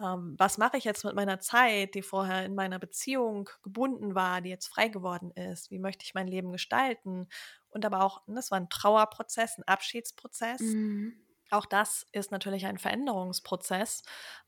[0.00, 4.40] Ähm, was mache ich jetzt mit meiner Zeit, die vorher in meiner Beziehung gebunden war,
[4.40, 5.70] die jetzt frei geworden ist?
[5.70, 7.28] Wie möchte ich mein Leben gestalten?
[7.70, 10.60] Und aber auch, das war ein Trauerprozess, ein Abschiedsprozess.
[10.60, 11.14] Mhm.
[11.50, 14.02] Auch das ist natürlich ein Veränderungsprozess,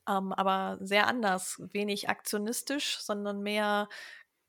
[0.07, 3.89] ähm, aber sehr anders, wenig aktionistisch, sondern mehr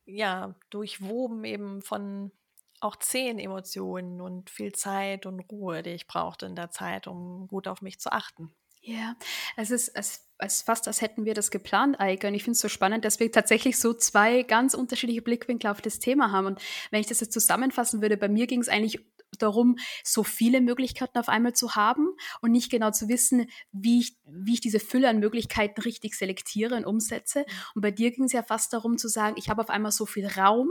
[0.05, 2.31] ja, durchwoben eben von
[2.79, 7.47] auch zehn Emotionen und viel Zeit und Ruhe, die ich brauchte in der Zeit, um
[7.47, 8.51] gut auf mich zu achten.
[8.83, 9.15] Ja,
[9.57, 12.27] es ist, es als fast, als hätten wir das geplant, Eike.
[12.27, 15.81] Und ich finde es so spannend, dass wir tatsächlich so zwei ganz unterschiedliche Blickwinkel auf
[15.81, 16.47] das Thema haben.
[16.47, 18.99] Und wenn ich das jetzt zusammenfassen würde, bei mir ging es eigentlich
[19.39, 22.09] darum, so viele Möglichkeiten auf einmal zu haben
[22.41, 26.75] und nicht genau zu wissen, wie ich, wie ich diese Fülle an Möglichkeiten richtig selektiere
[26.75, 27.45] und umsetze.
[27.75, 30.05] Und bei dir ging es ja fast darum zu sagen, ich habe auf einmal so
[30.05, 30.69] viel Raum,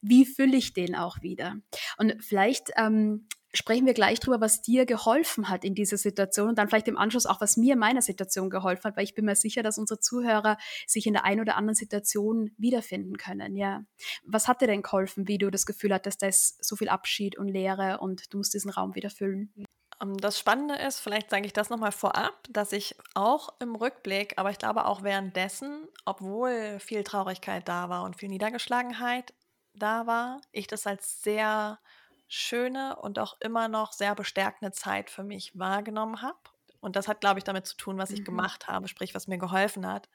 [0.00, 1.56] wie fülle ich den auch wieder?
[1.98, 6.58] Und vielleicht ähm, sprechen wir gleich drüber, was dir geholfen hat in dieser Situation und
[6.58, 9.24] dann vielleicht im Anschluss auch, was mir in meiner Situation geholfen hat, weil ich bin
[9.24, 13.56] mir sicher, dass unsere Zuhörer sich in der einen oder anderen Situation wiederfinden können.
[13.56, 13.84] Ja.
[14.24, 17.36] Was hat dir denn geholfen, wie du das Gefühl hattest, da ist so viel Abschied
[17.36, 19.52] und Leere und du musst diesen Raum wieder füllen?
[20.00, 24.34] Ähm, das Spannende ist, vielleicht sage ich das nochmal vorab, dass ich auch im Rückblick,
[24.36, 29.34] aber ich glaube auch währenddessen, obwohl viel Traurigkeit da war und viel Niedergeschlagenheit
[29.74, 31.78] da war, ich das als sehr
[32.30, 36.38] schöne und auch immer noch sehr bestärkende Zeit für mich wahrgenommen habe.
[36.80, 38.24] Und das hat, glaube ich, damit zu tun, was ich mhm.
[38.24, 40.08] gemacht habe, sprich, was mir geholfen hat.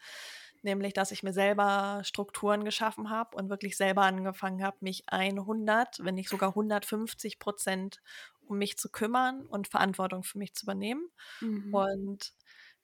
[0.63, 6.03] Nämlich, dass ich mir selber Strukturen geschaffen habe und wirklich selber angefangen habe, mich 100,
[6.03, 8.01] wenn nicht sogar 150 Prozent
[8.47, 11.07] um mich zu kümmern und Verantwortung für mich zu übernehmen.
[11.41, 11.73] Mhm.
[11.73, 12.33] Und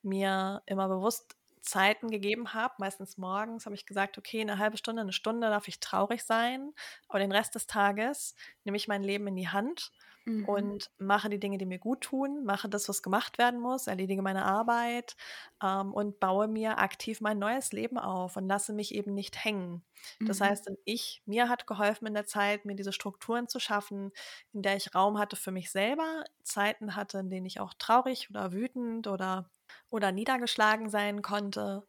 [0.04, 5.02] mir immer bewusst Zeiten gegeben habe, meistens morgens, habe ich gesagt, okay, eine halbe Stunde,
[5.02, 6.74] eine Stunde darf ich traurig sein,
[7.08, 9.92] aber den Rest des Tages nehme ich mein Leben in die Hand
[10.26, 10.46] mhm.
[10.46, 14.22] und mache die Dinge, die mir gut tun, mache das, was gemacht werden muss, erledige
[14.22, 15.16] meine Arbeit
[15.64, 19.84] ähm, und baue mir aktiv mein neues Leben auf und lasse mich eben nicht hängen.
[20.20, 20.46] Das mhm.
[20.46, 24.12] heißt, ich, mir hat geholfen in der Zeit, mir diese Strukturen zu schaffen,
[24.54, 28.30] in der ich Raum hatte für mich selber, Zeiten hatte, in denen ich auch traurig
[28.30, 29.50] oder wütend oder,
[29.92, 31.86] oder niedergeschlagen sein konnte,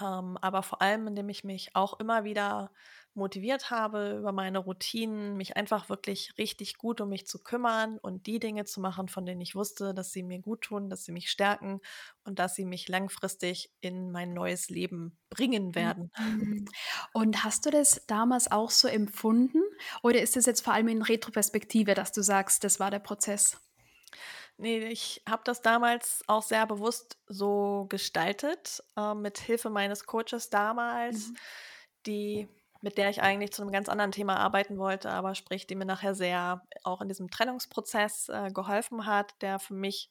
[0.00, 2.70] ähm, aber vor allem, indem ich mich auch immer wieder
[3.14, 8.26] motiviert habe über meine Routinen, mich einfach wirklich richtig gut um mich zu kümmern und
[8.26, 11.12] die Dinge zu machen, von denen ich wusste, dass sie mir gut tun, dass sie
[11.12, 11.80] mich stärken
[12.24, 16.12] und dass sie mich langfristig in mein neues Leben bringen werden.
[16.18, 16.66] Mhm.
[17.12, 19.62] Und hast du das damals auch so empfunden
[20.02, 23.60] oder ist es jetzt vor allem in Retroperspektive, dass du sagst, das war der Prozess?
[24.60, 30.50] Nee, ich habe das damals auch sehr bewusst so gestaltet, äh, mit Hilfe meines Coaches
[30.50, 31.36] damals, mhm.
[32.06, 32.48] die
[32.82, 35.84] mit der ich eigentlich zu einem ganz anderen Thema arbeiten wollte, aber sprich, die mir
[35.84, 40.10] nachher sehr auch in diesem Trennungsprozess äh, geholfen hat, der für mich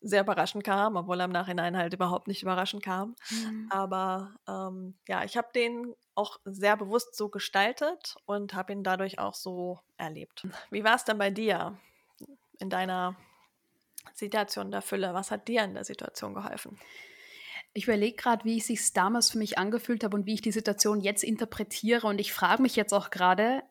[0.00, 3.14] sehr überraschend kam, obwohl er im Nachhinein halt überhaupt nicht überraschend kam.
[3.30, 3.68] Mhm.
[3.70, 9.18] Aber ähm, ja, ich habe den auch sehr bewusst so gestaltet und habe ihn dadurch
[9.18, 10.46] auch so erlebt.
[10.70, 11.78] Wie war es denn bei dir
[12.58, 13.16] in deiner
[14.16, 15.14] Situation der Fülle?
[15.14, 16.78] Was hat dir in der Situation geholfen?
[17.74, 20.52] Ich überlege gerade, wie es sich damals für mich angefühlt habe und wie ich die
[20.52, 22.06] Situation jetzt interpretiere.
[22.06, 23.62] Und ich frage mich jetzt auch gerade,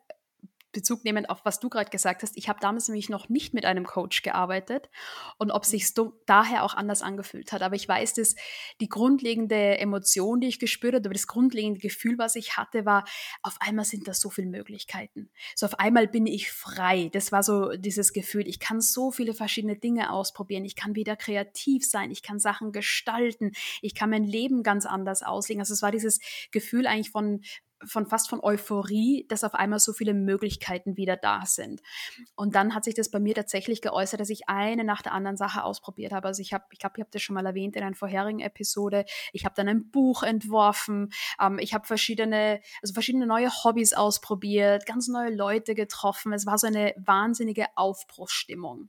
[0.76, 3.64] Bezug nehmend auf was du gerade gesagt hast, ich habe damals nämlich noch nicht mit
[3.64, 4.90] einem Coach gearbeitet
[5.38, 5.94] und ob sich
[6.26, 7.62] daher auch anders angefühlt hat.
[7.62, 8.34] Aber ich weiß, dass
[8.80, 13.04] die grundlegende Emotion, die ich gespürt habe, das grundlegende Gefühl, was ich hatte, war,
[13.42, 15.30] auf einmal sind da so viele Möglichkeiten.
[15.54, 17.08] So auf einmal bin ich frei.
[17.10, 20.66] Das war so dieses Gefühl, ich kann so viele verschiedene Dinge ausprobieren.
[20.66, 22.10] Ich kann wieder kreativ sein.
[22.10, 23.52] Ich kann Sachen gestalten.
[23.80, 25.62] Ich kann mein Leben ganz anders auslegen.
[25.62, 27.40] Also es war dieses Gefühl eigentlich von
[27.84, 31.82] von fast von Euphorie, dass auf einmal so viele Möglichkeiten wieder da sind.
[32.34, 35.36] Und dann hat sich das bei mir tatsächlich geäußert, dass ich eine nach der anderen
[35.36, 36.28] Sache ausprobiert habe.
[36.28, 39.04] Also ich habe, ich glaube, ich habe das schon mal erwähnt in einer vorherigen Episode.
[39.32, 41.10] Ich habe dann ein Buch entworfen.
[41.40, 46.32] Ähm, ich habe verschiedene, also verschiedene neue Hobbys ausprobiert, ganz neue Leute getroffen.
[46.32, 48.88] Es war so eine wahnsinnige Aufbruchsstimmung.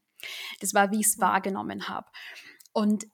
[0.62, 2.08] Das war, wie ich es wahrgenommen habe.
[2.73, 3.06] Und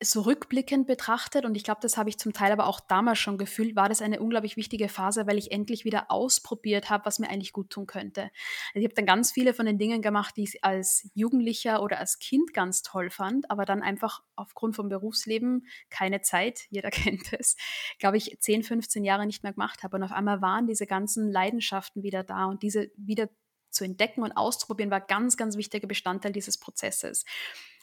[0.00, 3.36] so rückblickend betrachtet, und ich glaube, das habe ich zum Teil aber auch damals schon
[3.36, 7.28] gefühlt, war das eine unglaublich wichtige Phase, weil ich endlich wieder ausprobiert habe, was mir
[7.28, 8.22] eigentlich gut tun könnte.
[8.22, 11.98] Also ich habe dann ganz viele von den Dingen gemacht, die ich als Jugendlicher oder
[11.98, 17.32] als Kind ganz toll fand, aber dann einfach aufgrund vom Berufsleben keine Zeit, jeder kennt
[17.32, 17.56] es,
[17.98, 19.96] glaube ich, 10, 15 Jahre nicht mehr gemacht habe.
[19.96, 23.28] Und auf einmal waren diese ganzen Leidenschaften wieder da und diese wieder
[23.70, 27.24] zu entdecken und auszuprobieren war ganz, ganz wichtiger Bestandteil dieses Prozesses.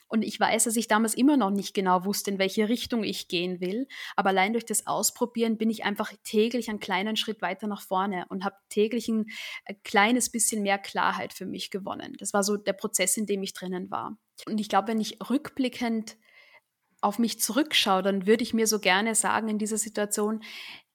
[0.08, 3.28] Und ich weiß, dass ich damals immer noch nicht genau wusste, in welche Richtung ich
[3.28, 3.88] gehen will.
[4.16, 8.26] Aber allein durch das Ausprobieren bin ich einfach täglich einen kleinen Schritt weiter nach vorne
[8.30, 9.26] und habe täglich ein,
[9.66, 12.16] ein kleines bisschen mehr Klarheit für mich gewonnen.
[12.20, 14.18] Das war so der Prozess, in dem ich drinnen war.
[14.48, 16.18] Und ich glaube, wenn ich rückblickend
[17.02, 20.42] auf mich zurückschaue, dann würde ich mir so gerne sagen in dieser Situation,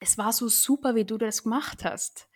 [0.01, 2.29] es war so super, wie du das gemacht hast.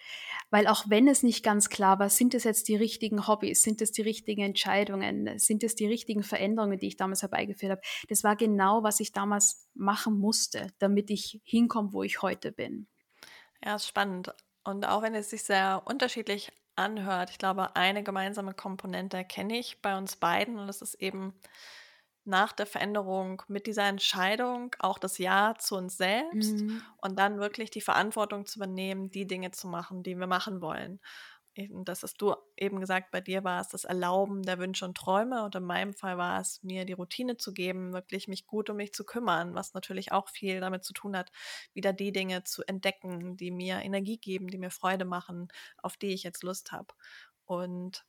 [0.50, 3.82] Weil auch wenn es nicht ganz klar war, sind es jetzt die richtigen Hobbys, sind
[3.82, 8.24] es die richtigen Entscheidungen, sind es die richtigen Veränderungen, die ich damals herbeigeführt habe, das
[8.24, 12.86] war genau, was ich damals machen musste, damit ich hinkomme, wo ich heute bin.
[13.64, 14.32] Ja, ist spannend.
[14.64, 19.80] Und auch wenn es sich sehr unterschiedlich anhört, ich glaube, eine gemeinsame Komponente kenne ich
[19.80, 21.34] bei uns beiden und das ist eben
[22.24, 26.82] nach der Veränderung mit dieser Entscheidung auch das Ja zu uns selbst mhm.
[26.98, 31.00] und dann wirklich die Verantwortung zu übernehmen, die Dinge zu machen, die wir machen wollen.
[31.56, 34.96] Und das hast du eben gesagt, bei dir war es das Erlauben der Wünsche und
[34.96, 38.70] Träume und in meinem Fall war es, mir die Routine zu geben, wirklich mich gut
[38.70, 41.30] um mich zu kümmern, was natürlich auch viel damit zu tun hat,
[41.72, 46.12] wieder die Dinge zu entdecken, die mir Energie geben, die mir Freude machen, auf die
[46.12, 46.92] ich jetzt Lust habe.
[47.44, 48.04] Und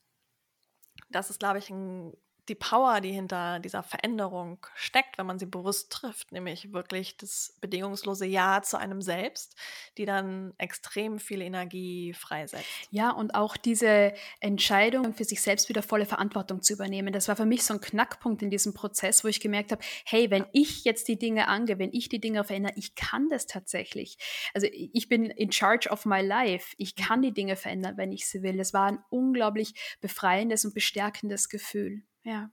[1.08, 2.14] das ist, glaube ich, ein
[2.48, 7.56] die Power, die hinter dieser Veränderung steckt, wenn man sie bewusst trifft, nämlich wirklich das
[7.60, 9.56] bedingungslose Ja zu einem selbst,
[9.98, 12.66] die dann extrem viel Energie freisetzt.
[12.90, 17.36] Ja, und auch diese Entscheidung für sich selbst wieder volle Verantwortung zu übernehmen, das war
[17.36, 20.84] für mich so ein Knackpunkt in diesem Prozess, wo ich gemerkt habe, hey, wenn ich
[20.84, 24.18] jetzt die Dinge angehe, wenn ich die Dinge verändere, ich kann das tatsächlich.
[24.54, 26.74] Also ich bin in charge of my life.
[26.78, 28.56] Ich kann die Dinge verändern, wenn ich sie will.
[28.56, 32.02] Das war ein unglaublich befreiendes und bestärkendes Gefühl.
[32.26, 32.50] Ja.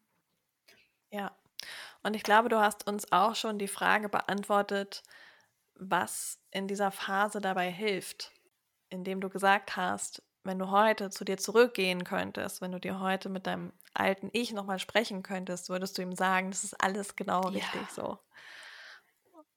[1.09, 1.35] Ja.
[2.03, 5.03] Und ich glaube, du hast uns auch schon die Frage beantwortet,
[5.75, 8.31] was in dieser Phase dabei hilft,
[8.89, 13.29] indem du gesagt hast, wenn du heute zu dir zurückgehen könntest, wenn du dir heute
[13.29, 17.49] mit deinem alten Ich nochmal sprechen könntest, würdest du ihm sagen, das ist alles genau
[17.49, 17.49] ja.
[17.49, 18.19] richtig so.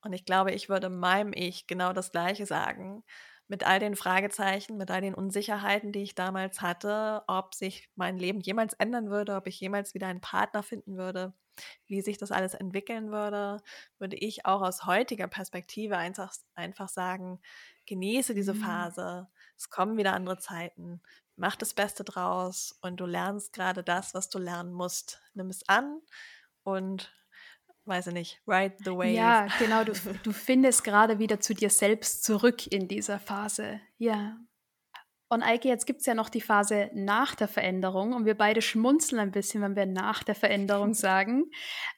[0.03, 3.05] Und ich glaube, ich würde meinem Ich genau das Gleiche sagen,
[3.49, 8.19] mit all den Fragezeichen, mit all den Unsicherheiten, die ich damals hatte, ob sich mein
[8.19, 11.33] Leben jemals ändern würde, ob ich jemals wieder einen Partner finden würde,
[11.87, 13.63] wie sich das alles entwickeln würde,
[13.99, 17.41] würde ich auch aus heutiger Perspektive einfach, einfach sagen,
[17.87, 18.59] genieße diese mhm.
[18.59, 21.01] Phase, es kommen wieder andere Zeiten,
[21.37, 25.23] mach das Beste draus und du lernst gerade das, was du lernen musst.
[25.35, 26.01] Nimm es an
[26.63, 27.15] und
[27.87, 29.11] weiß ich nicht, ride the wave.
[29.11, 33.81] Ja, genau, du, du findest gerade wieder zu dir selbst zurück in dieser Phase.
[33.99, 34.37] Ja.
[35.29, 38.62] Und Eike, jetzt gibt es ja noch die Phase nach der Veränderung und wir beide
[38.62, 41.51] schmunzeln ein bisschen, wenn wir nach der Veränderung sagen.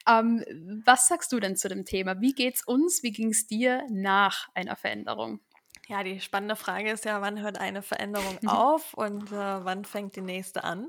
[0.08, 0.44] Ähm,
[0.84, 2.20] was sagst du denn zu dem Thema?
[2.20, 3.02] Wie geht's uns?
[3.02, 5.40] Wie ging es dir nach einer Veränderung?
[5.88, 10.16] Ja, die spannende Frage ist ja, wann hört eine Veränderung auf und äh, wann fängt
[10.16, 10.88] die nächste an?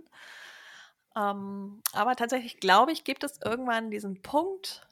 [1.17, 4.87] Ähm, aber tatsächlich glaube ich, gibt es irgendwann diesen Punkt,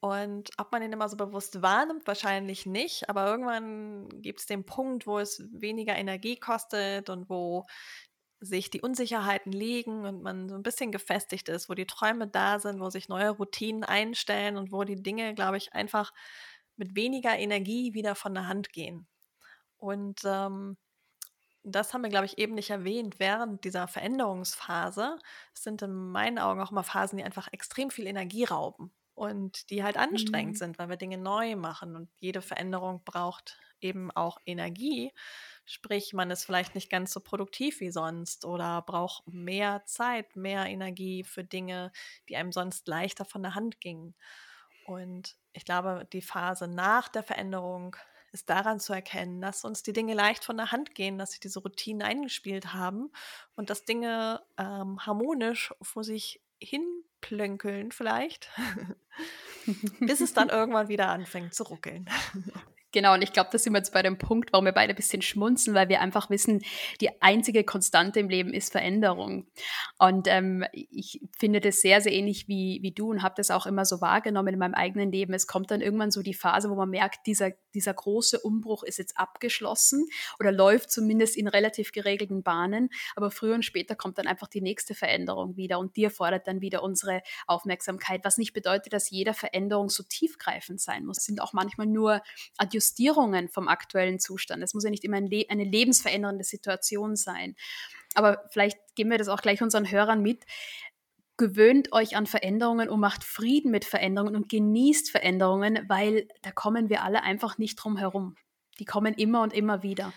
[0.00, 3.08] und ob man den immer so bewusst wahrnimmt, wahrscheinlich nicht.
[3.08, 7.64] Aber irgendwann gibt es den Punkt, wo es weniger Energie kostet und wo
[8.38, 12.58] sich die Unsicherheiten liegen und man so ein bisschen gefestigt ist, wo die Träume da
[12.58, 16.12] sind, wo sich neue Routinen einstellen und wo die Dinge, glaube ich, einfach
[16.76, 19.06] mit weniger Energie wieder von der Hand gehen.
[19.78, 20.76] Und ähm,
[21.64, 23.18] das haben wir, glaube ich, eben nicht erwähnt.
[23.18, 25.18] Während dieser Veränderungsphase
[25.54, 29.82] sind in meinen Augen auch immer Phasen, die einfach extrem viel Energie rauben und die
[29.82, 30.58] halt anstrengend mhm.
[30.58, 35.12] sind, weil wir Dinge neu machen und jede Veränderung braucht eben auch Energie.
[35.64, 40.66] Sprich, man ist vielleicht nicht ganz so produktiv wie sonst oder braucht mehr Zeit, mehr
[40.66, 41.92] Energie für Dinge,
[42.28, 44.14] die einem sonst leichter von der Hand gingen.
[44.86, 47.96] Und ich glaube, die Phase nach der Veränderung
[48.34, 51.40] ist daran zu erkennen, dass uns die Dinge leicht von der Hand gehen, dass sich
[51.40, 53.10] diese Routinen eingespielt haben
[53.54, 56.84] und dass Dinge ähm, harmonisch vor sich hin
[57.20, 58.50] plönkeln vielleicht,
[60.00, 62.10] bis es dann irgendwann wieder anfängt zu ruckeln.
[62.94, 64.96] Genau, und ich glaube, da sind wir jetzt bei dem Punkt, warum wir beide ein
[64.96, 66.62] bisschen schmunzeln, weil wir einfach wissen,
[67.00, 69.48] die einzige Konstante im Leben ist Veränderung.
[69.98, 73.66] Und ähm, ich finde das sehr, sehr ähnlich wie, wie du und habe das auch
[73.66, 75.34] immer so wahrgenommen in meinem eigenen Leben.
[75.34, 78.98] Es kommt dann irgendwann so die Phase, wo man merkt, dieser, dieser große Umbruch ist
[78.98, 80.06] jetzt abgeschlossen
[80.38, 82.90] oder läuft zumindest in relativ geregelten Bahnen.
[83.16, 86.60] Aber früher und später kommt dann einfach die nächste Veränderung wieder und die erfordert dann
[86.60, 91.18] wieder unsere Aufmerksamkeit, was nicht bedeutet, dass jede Veränderung so tiefgreifend sein muss.
[91.18, 92.22] Es sind auch manchmal nur
[92.56, 94.62] Adjustierungen Justierungen vom aktuellen Zustand.
[94.62, 97.56] Es muss ja nicht immer ein Le eine lebensverändernde Situation sein.
[98.14, 100.44] Aber vielleicht geben wir das auch gleich unseren Hörern mit.
[101.36, 106.88] Gewöhnt euch an Veränderungen und macht Frieden mit Veränderungen und genießt Veränderungen, weil da kommen
[106.88, 108.36] wir alle einfach nicht drum herum.
[108.78, 110.12] Die kommen immer und immer wieder.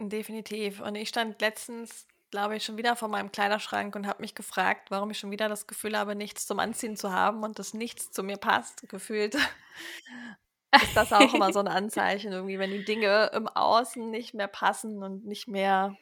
[0.00, 0.80] Definitiv.
[0.80, 4.90] Und ich stand letztens, glaube ich, schon wieder vor meinem Kleiderschrank und habe mich gefragt,
[4.90, 8.10] warum ich schon wieder das Gefühl habe, nichts zum Anziehen zu haben und dass nichts
[8.10, 9.34] zu mir passt, gefühlt
[10.82, 14.48] ist das auch immer so ein Anzeichen, irgendwie, wenn die Dinge im Außen nicht mehr
[14.48, 15.96] passen und nicht mehr,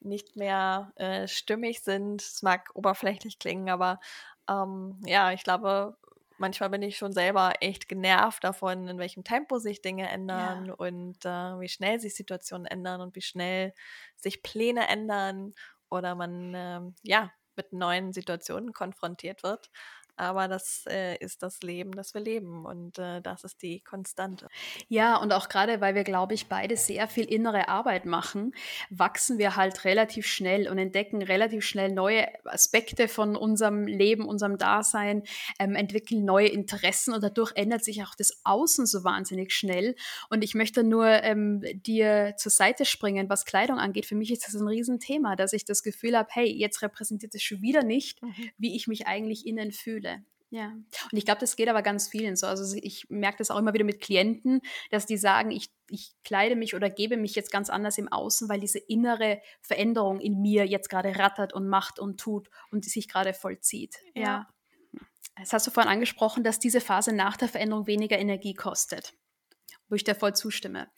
[0.00, 2.22] nicht mehr äh, stimmig sind.
[2.22, 4.00] Es mag oberflächlich klingen, aber
[4.48, 5.96] ähm, ja, ich glaube,
[6.38, 10.74] manchmal bin ich schon selber echt genervt davon, in welchem Tempo sich Dinge ändern ja.
[10.74, 13.72] und äh, wie schnell sich Situationen ändern und wie schnell
[14.16, 15.54] sich Pläne ändern
[15.90, 19.70] oder man äh, ja mit neuen Situationen konfrontiert wird.
[20.16, 24.48] Aber das äh, ist das Leben, das wir leben und äh, das ist die Konstante.
[24.88, 28.54] Ja, und auch gerade, weil wir, glaube ich, beide sehr viel innere Arbeit machen,
[28.90, 34.56] wachsen wir halt relativ schnell und entdecken relativ schnell neue Aspekte von unserem Leben, unserem
[34.58, 35.24] Dasein,
[35.58, 39.96] ähm, entwickeln neue Interessen und dadurch ändert sich auch das Außen so wahnsinnig schnell.
[40.30, 44.06] Und ich möchte nur ähm, dir zur Seite springen, was Kleidung angeht.
[44.06, 47.42] Für mich ist das ein Riesenthema, dass ich das Gefühl habe, hey, jetzt repräsentiert es
[47.42, 48.50] schon wieder nicht, mhm.
[48.58, 50.03] wie ich mich eigentlich innen fühle.
[50.04, 50.24] Gefühle.
[50.50, 50.66] Ja.
[50.68, 52.46] Und ich glaube, das geht aber ganz vielen so.
[52.46, 56.54] Also ich merke das auch immer wieder mit Klienten, dass die sagen, ich, ich kleide
[56.54, 60.64] mich oder gebe mich jetzt ganz anders im Außen, weil diese innere Veränderung in mir
[60.66, 63.96] jetzt gerade rattert und macht und tut und sich gerade vollzieht.
[64.14, 64.22] Ja.
[64.22, 64.48] ja.
[65.36, 69.14] Das hast du vorhin angesprochen, dass diese Phase nach der Veränderung weniger Energie kostet
[69.94, 70.88] wo ich dir voll zustimme.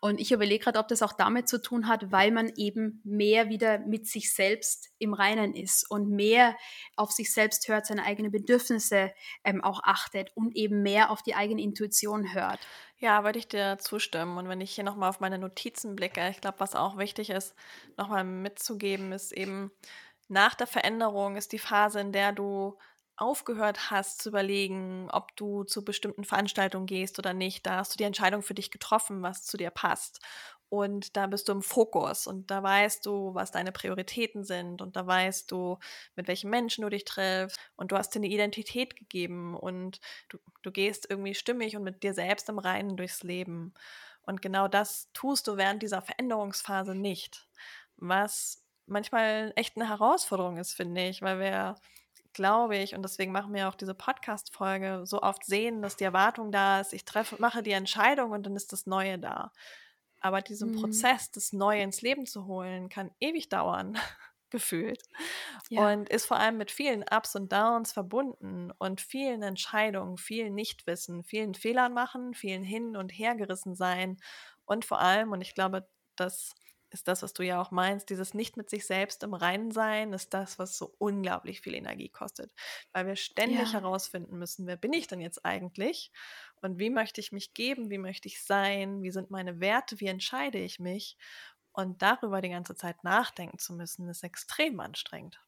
[0.00, 3.50] Und ich überlege gerade, ob das auch damit zu tun hat, weil man eben mehr
[3.50, 6.56] wieder mit sich selbst im Reinen ist und mehr
[6.96, 9.12] auf sich selbst hört, seine eigenen Bedürfnisse
[9.44, 12.58] ähm, auch achtet und eben mehr auf die eigene Intuition hört.
[12.96, 14.38] Ja, würde ich dir zustimmen.
[14.38, 17.54] Und wenn ich hier nochmal auf meine Notizen blicke, ich glaube, was auch wichtig ist,
[17.98, 19.70] nochmal mitzugeben, ist eben,
[20.28, 22.78] nach der Veränderung ist die Phase, in der du
[23.18, 27.98] aufgehört hast zu überlegen, ob du zu bestimmten Veranstaltungen gehst oder nicht, da hast du
[27.98, 30.20] die Entscheidung für dich getroffen, was zu dir passt.
[30.70, 34.96] und da bist du im Fokus und da weißt du, was deine Prioritäten sind und
[34.96, 35.78] da weißt du,
[36.14, 40.38] mit welchen Menschen du dich triffst und du hast dir eine Identität gegeben und du,
[40.62, 43.72] du gehst irgendwie stimmig und mit dir selbst im Reinen durchs Leben.
[44.22, 47.48] Und genau das tust du während dieser Veränderungsphase nicht,
[47.96, 51.76] was manchmal echt eine Herausforderung ist, finde ich, weil wir
[52.32, 56.52] glaube ich, und deswegen machen wir auch diese Podcast-Folge, so oft sehen, dass die Erwartung
[56.52, 59.52] da ist, ich treffe, mache die Entscheidung und dann ist das Neue da.
[60.20, 60.80] Aber diesen mhm.
[60.80, 63.98] Prozess, das Neue ins Leben zu holen, kann ewig dauern,
[64.50, 65.02] gefühlt.
[65.68, 65.92] Ja.
[65.92, 71.22] Und ist vor allem mit vielen Ups und Downs verbunden und vielen Entscheidungen, viel Nichtwissen,
[71.22, 74.18] vielen Fehlern machen, vielen hin und her gerissen sein.
[74.64, 76.54] Und vor allem, und ich glaube, das
[76.90, 80.12] ist das, was du ja auch meinst, dieses nicht mit sich selbst im Reinen sein,
[80.12, 82.52] ist das, was so unglaublich viel Energie kostet.
[82.92, 83.80] Weil wir ständig ja.
[83.80, 86.10] herausfinden müssen, wer bin ich denn jetzt eigentlich?
[86.56, 87.90] Und wie möchte ich mich geben?
[87.90, 89.02] Wie möchte ich sein?
[89.02, 90.00] Wie sind meine Werte?
[90.00, 91.16] Wie entscheide ich mich?
[91.72, 95.40] Und darüber die ganze Zeit nachdenken zu müssen, ist extrem anstrengend.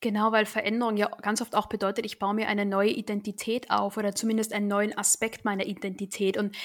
[0.00, 3.96] Genau, weil Veränderung ja ganz oft auch bedeutet, ich baue mir eine neue Identität auf
[3.96, 6.36] oder zumindest einen neuen Aspekt meiner Identität.
[6.36, 6.56] Und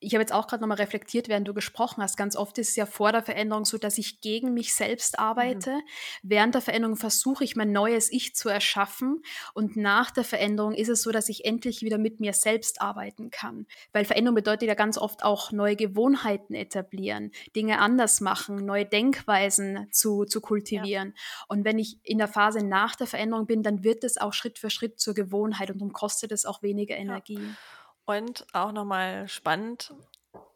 [0.00, 2.16] ich habe jetzt auch gerade nochmal reflektiert, während du gesprochen hast.
[2.16, 5.70] Ganz oft ist es ja vor der Veränderung so, dass ich gegen mich selbst arbeite.
[5.70, 5.82] Mhm.
[6.22, 9.22] Während der Veränderung versuche ich, mein neues Ich zu erschaffen.
[9.54, 13.30] Und nach der Veränderung ist es so, dass ich endlich wieder mit mir selbst arbeiten
[13.30, 13.66] kann.
[13.92, 19.88] Weil Veränderung bedeutet ja ganz oft auch neue Gewohnheiten etablieren, Dinge anders machen, neue Denkweisen
[19.92, 21.14] zu, zu kultivieren.
[21.16, 21.44] Ja.
[21.48, 24.58] Und wenn ich in der Phase nach der Veränderung bin, dann wird es auch Schritt
[24.58, 27.38] für Schritt zur Gewohnheit und darum kostet es auch weniger Energie.
[27.38, 27.56] Ja.
[28.04, 29.92] Und auch nochmal spannend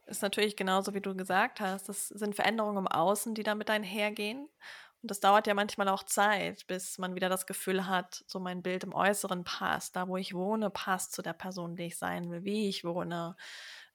[0.07, 4.49] ist natürlich genauso, wie du gesagt hast, das sind Veränderungen im Außen, die damit einhergehen.
[5.03, 8.63] Und das dauert ja manchmal auch Zeit, bis man wieder das Gefühl hat, so mein
[8.63, 12.31] Bild im Äußeren passt, da wo ich wohne, passt zu der Person, die ich sein
[12.31, 13.35] will, wie ich wohne.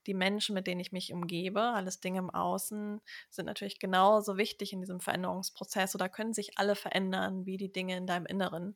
[0.08, 4.74] Die Menschen, mit denen ich mich umgebe, alles Dinge im Außen, sind natürlich genauso wichtig
[4.74, 8.76] in diesem Veränderungsprozess oder können sich alle verändern wie die Dinge in deinem Inneren.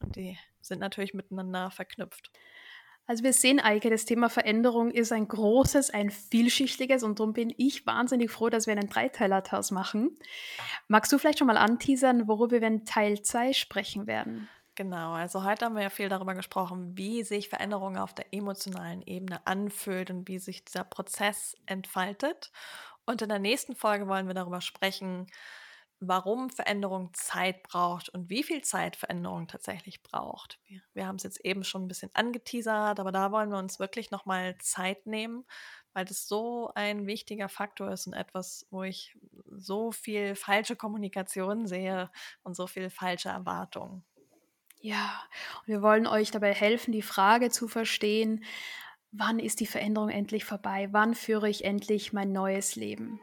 [0.00, 2.30] Und die sind natürlich miteinander verknüpft.
[3.08, 7.54] Also wir sehen, Eike, das Thema Veränderung ist ein großes, ein vielschichtiges und darum bin
[7.56, 10.18] ich wahnsinnig froh, dass wir einen Dreiteiler daraus machen.
[10.88, 14.48] Magst du vielleicht schon mal anteasern, worüber wir in Teil 2 sprechen werden?
[14.78, 19.00] Genau, also heute haben wir ja viel darüber gesprochen, wie sich Veränderung auf der emotionalen
[19.02, 22.52] Ebene anfühlt und wie sich dieser Prozess entfaltet.
[23.06, 25.28] Und in der nächsten Folge wollen wir darüber sprechen,
[26.00, 30.60] warum Veränderung Zeit braucht und wie viel Zeit Veränderung tatsächlich braucht.
[30.66, 33.78] Wir, wir haben es jetzt eben schon ein bisschen angeteasert, aber da wollen wir uns
[33.78, 35.46] wirklich nochmal Zeit nehmen,
[35.94, 39.16] weil das so ein wichtiger Faktor ist und etwas, wo ich
[39.50, 42.10] so viel falsche Kommunikation sehe
[42.42, 44.04] und so viel falsche Erwartungen.
[44.86, 45.20] Ja,
[45.62, 48.44] und wir wollen euch dabei helfen, die Frage zu verstehen,
[49.10, 50.86] wann ist die Veränderung endlich vorbei?
[50.92, 53.18] Wann führe ich endlich mein neues Leben?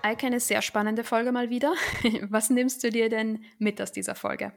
[0.00, 1.74] Eike, eine sehr spannende Folge mal wieder.
[2.30, 4.54] Was nimmst du dir denn mit aus dieser Folge?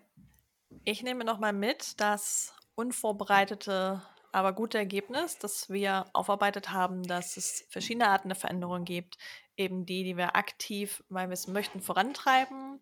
[0.85, 4.01] Ich nehme nochmal mit das unvorbereitete,
[4.31, 9.17] aber gute Ergebnis, das wir aufarbeitet haben, dass es verschiedene Arten der Veränderung gibt.
[9.57, 12.79] Eben die, die wir aktiv, weil wir es möchten, vorantreiben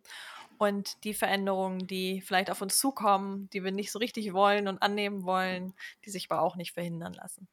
[0.57, 4.81] und die Veränderungen, die vielleicht auf uns zukommen, die wir nicht so richtig wollen und
[4.81, 5.73] annehmen wollen,
[6.05, 7.47] die sich aber auch nicht verhindern lassen.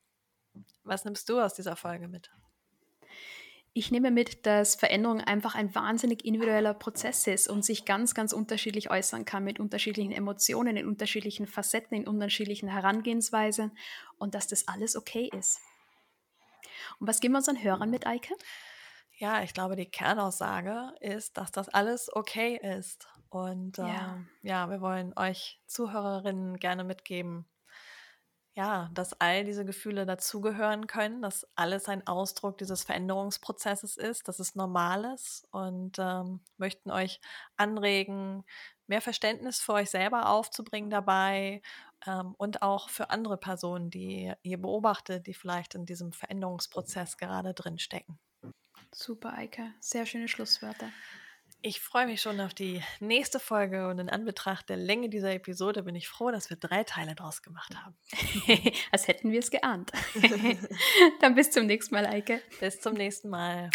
[0.85, 2.31] Was nimmst du aus dieser Folge mit?
[3.77, 8.33] Ich nehme mit, dass Veränderung einfach ein wahnsinnig individueller Prozess ist und sich ganz, ganz
[8.33, 13.77] unterschiedlich äußern kann mit unterschiedlichen Emotionen, in unterschiedlichen Facetten, in unterschiedlichen Herangehensweisen
[14.17, 15.61] und dass das alles okay ist.
[16.99, 18.33] Und was geben wir unseren Hörern mit, Eike?
[19.19, 23.07] Ja, ich glaube, die Kernaussage ist, dass das alles okay ist.
[23.29, 24.15] Und äh, ja.
[24.15, 27.45] Ähm, ja, wir wollen euch Zuhörerinnen gerne mitgeben,
[28.57, 34.39] ja, dass all diese Gefühle dazugehören können, dass alles ein Ausdruck dieses Veränderungsprozesses ist, dass
[34.39, 37.21] es normal ist und ähm, möchten euch
[37.59, 38.45] anregen,
[38.87, 41.61] mehr Verständnis für euch selber aufzubringen dabei
[42.07, 47.53] ähm, und auch für andere Personen, die ihr beobachtet, die vielleicht in diesem Veränderungsprozess gerade
[47.53, 48.19] drin stecken.
[48.91, 49.75] Super, Eike.
[49.81, 50.89] Sehr schöne Schlusswörter.
[51.67, 55.83] Ich freue mich schon auf die nächste Folge und in Anbetracht der Länge dieser Episode
[55.83, 57.97] bin ich froh, dass wir drei Teile draus gemacht haben.
[58.93, 59.91] Als hätten wir es geahnt.
[61.21, 62.41] Dann bis zum nächsten Mal, Eike.
[62.61, 63.73] Bis zum nächsten Mal.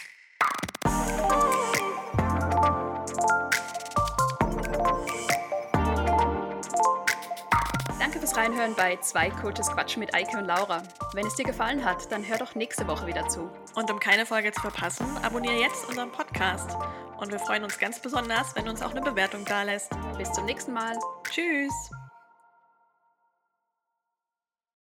[8.31, 10.83] Fürs Reinhören bei Zwei Coaches Quatschen mit Eike und Laura.
[11.13, 13.49] Wenn es dir gefallen hat, dann hör doch nächste Woche wieder zu.
[13.75, 16.77] Und um keine Folge zu verpassen, abonniere jetzt unseren Podcast.
[17.17, 19.91] Und wir freuen uns ganz besonders, wenn du uns auch eine Bewertung da lässt.
[20.17, 20.97] Bis zum nächsten Mal.
[21.29, 21.91] Tschüss.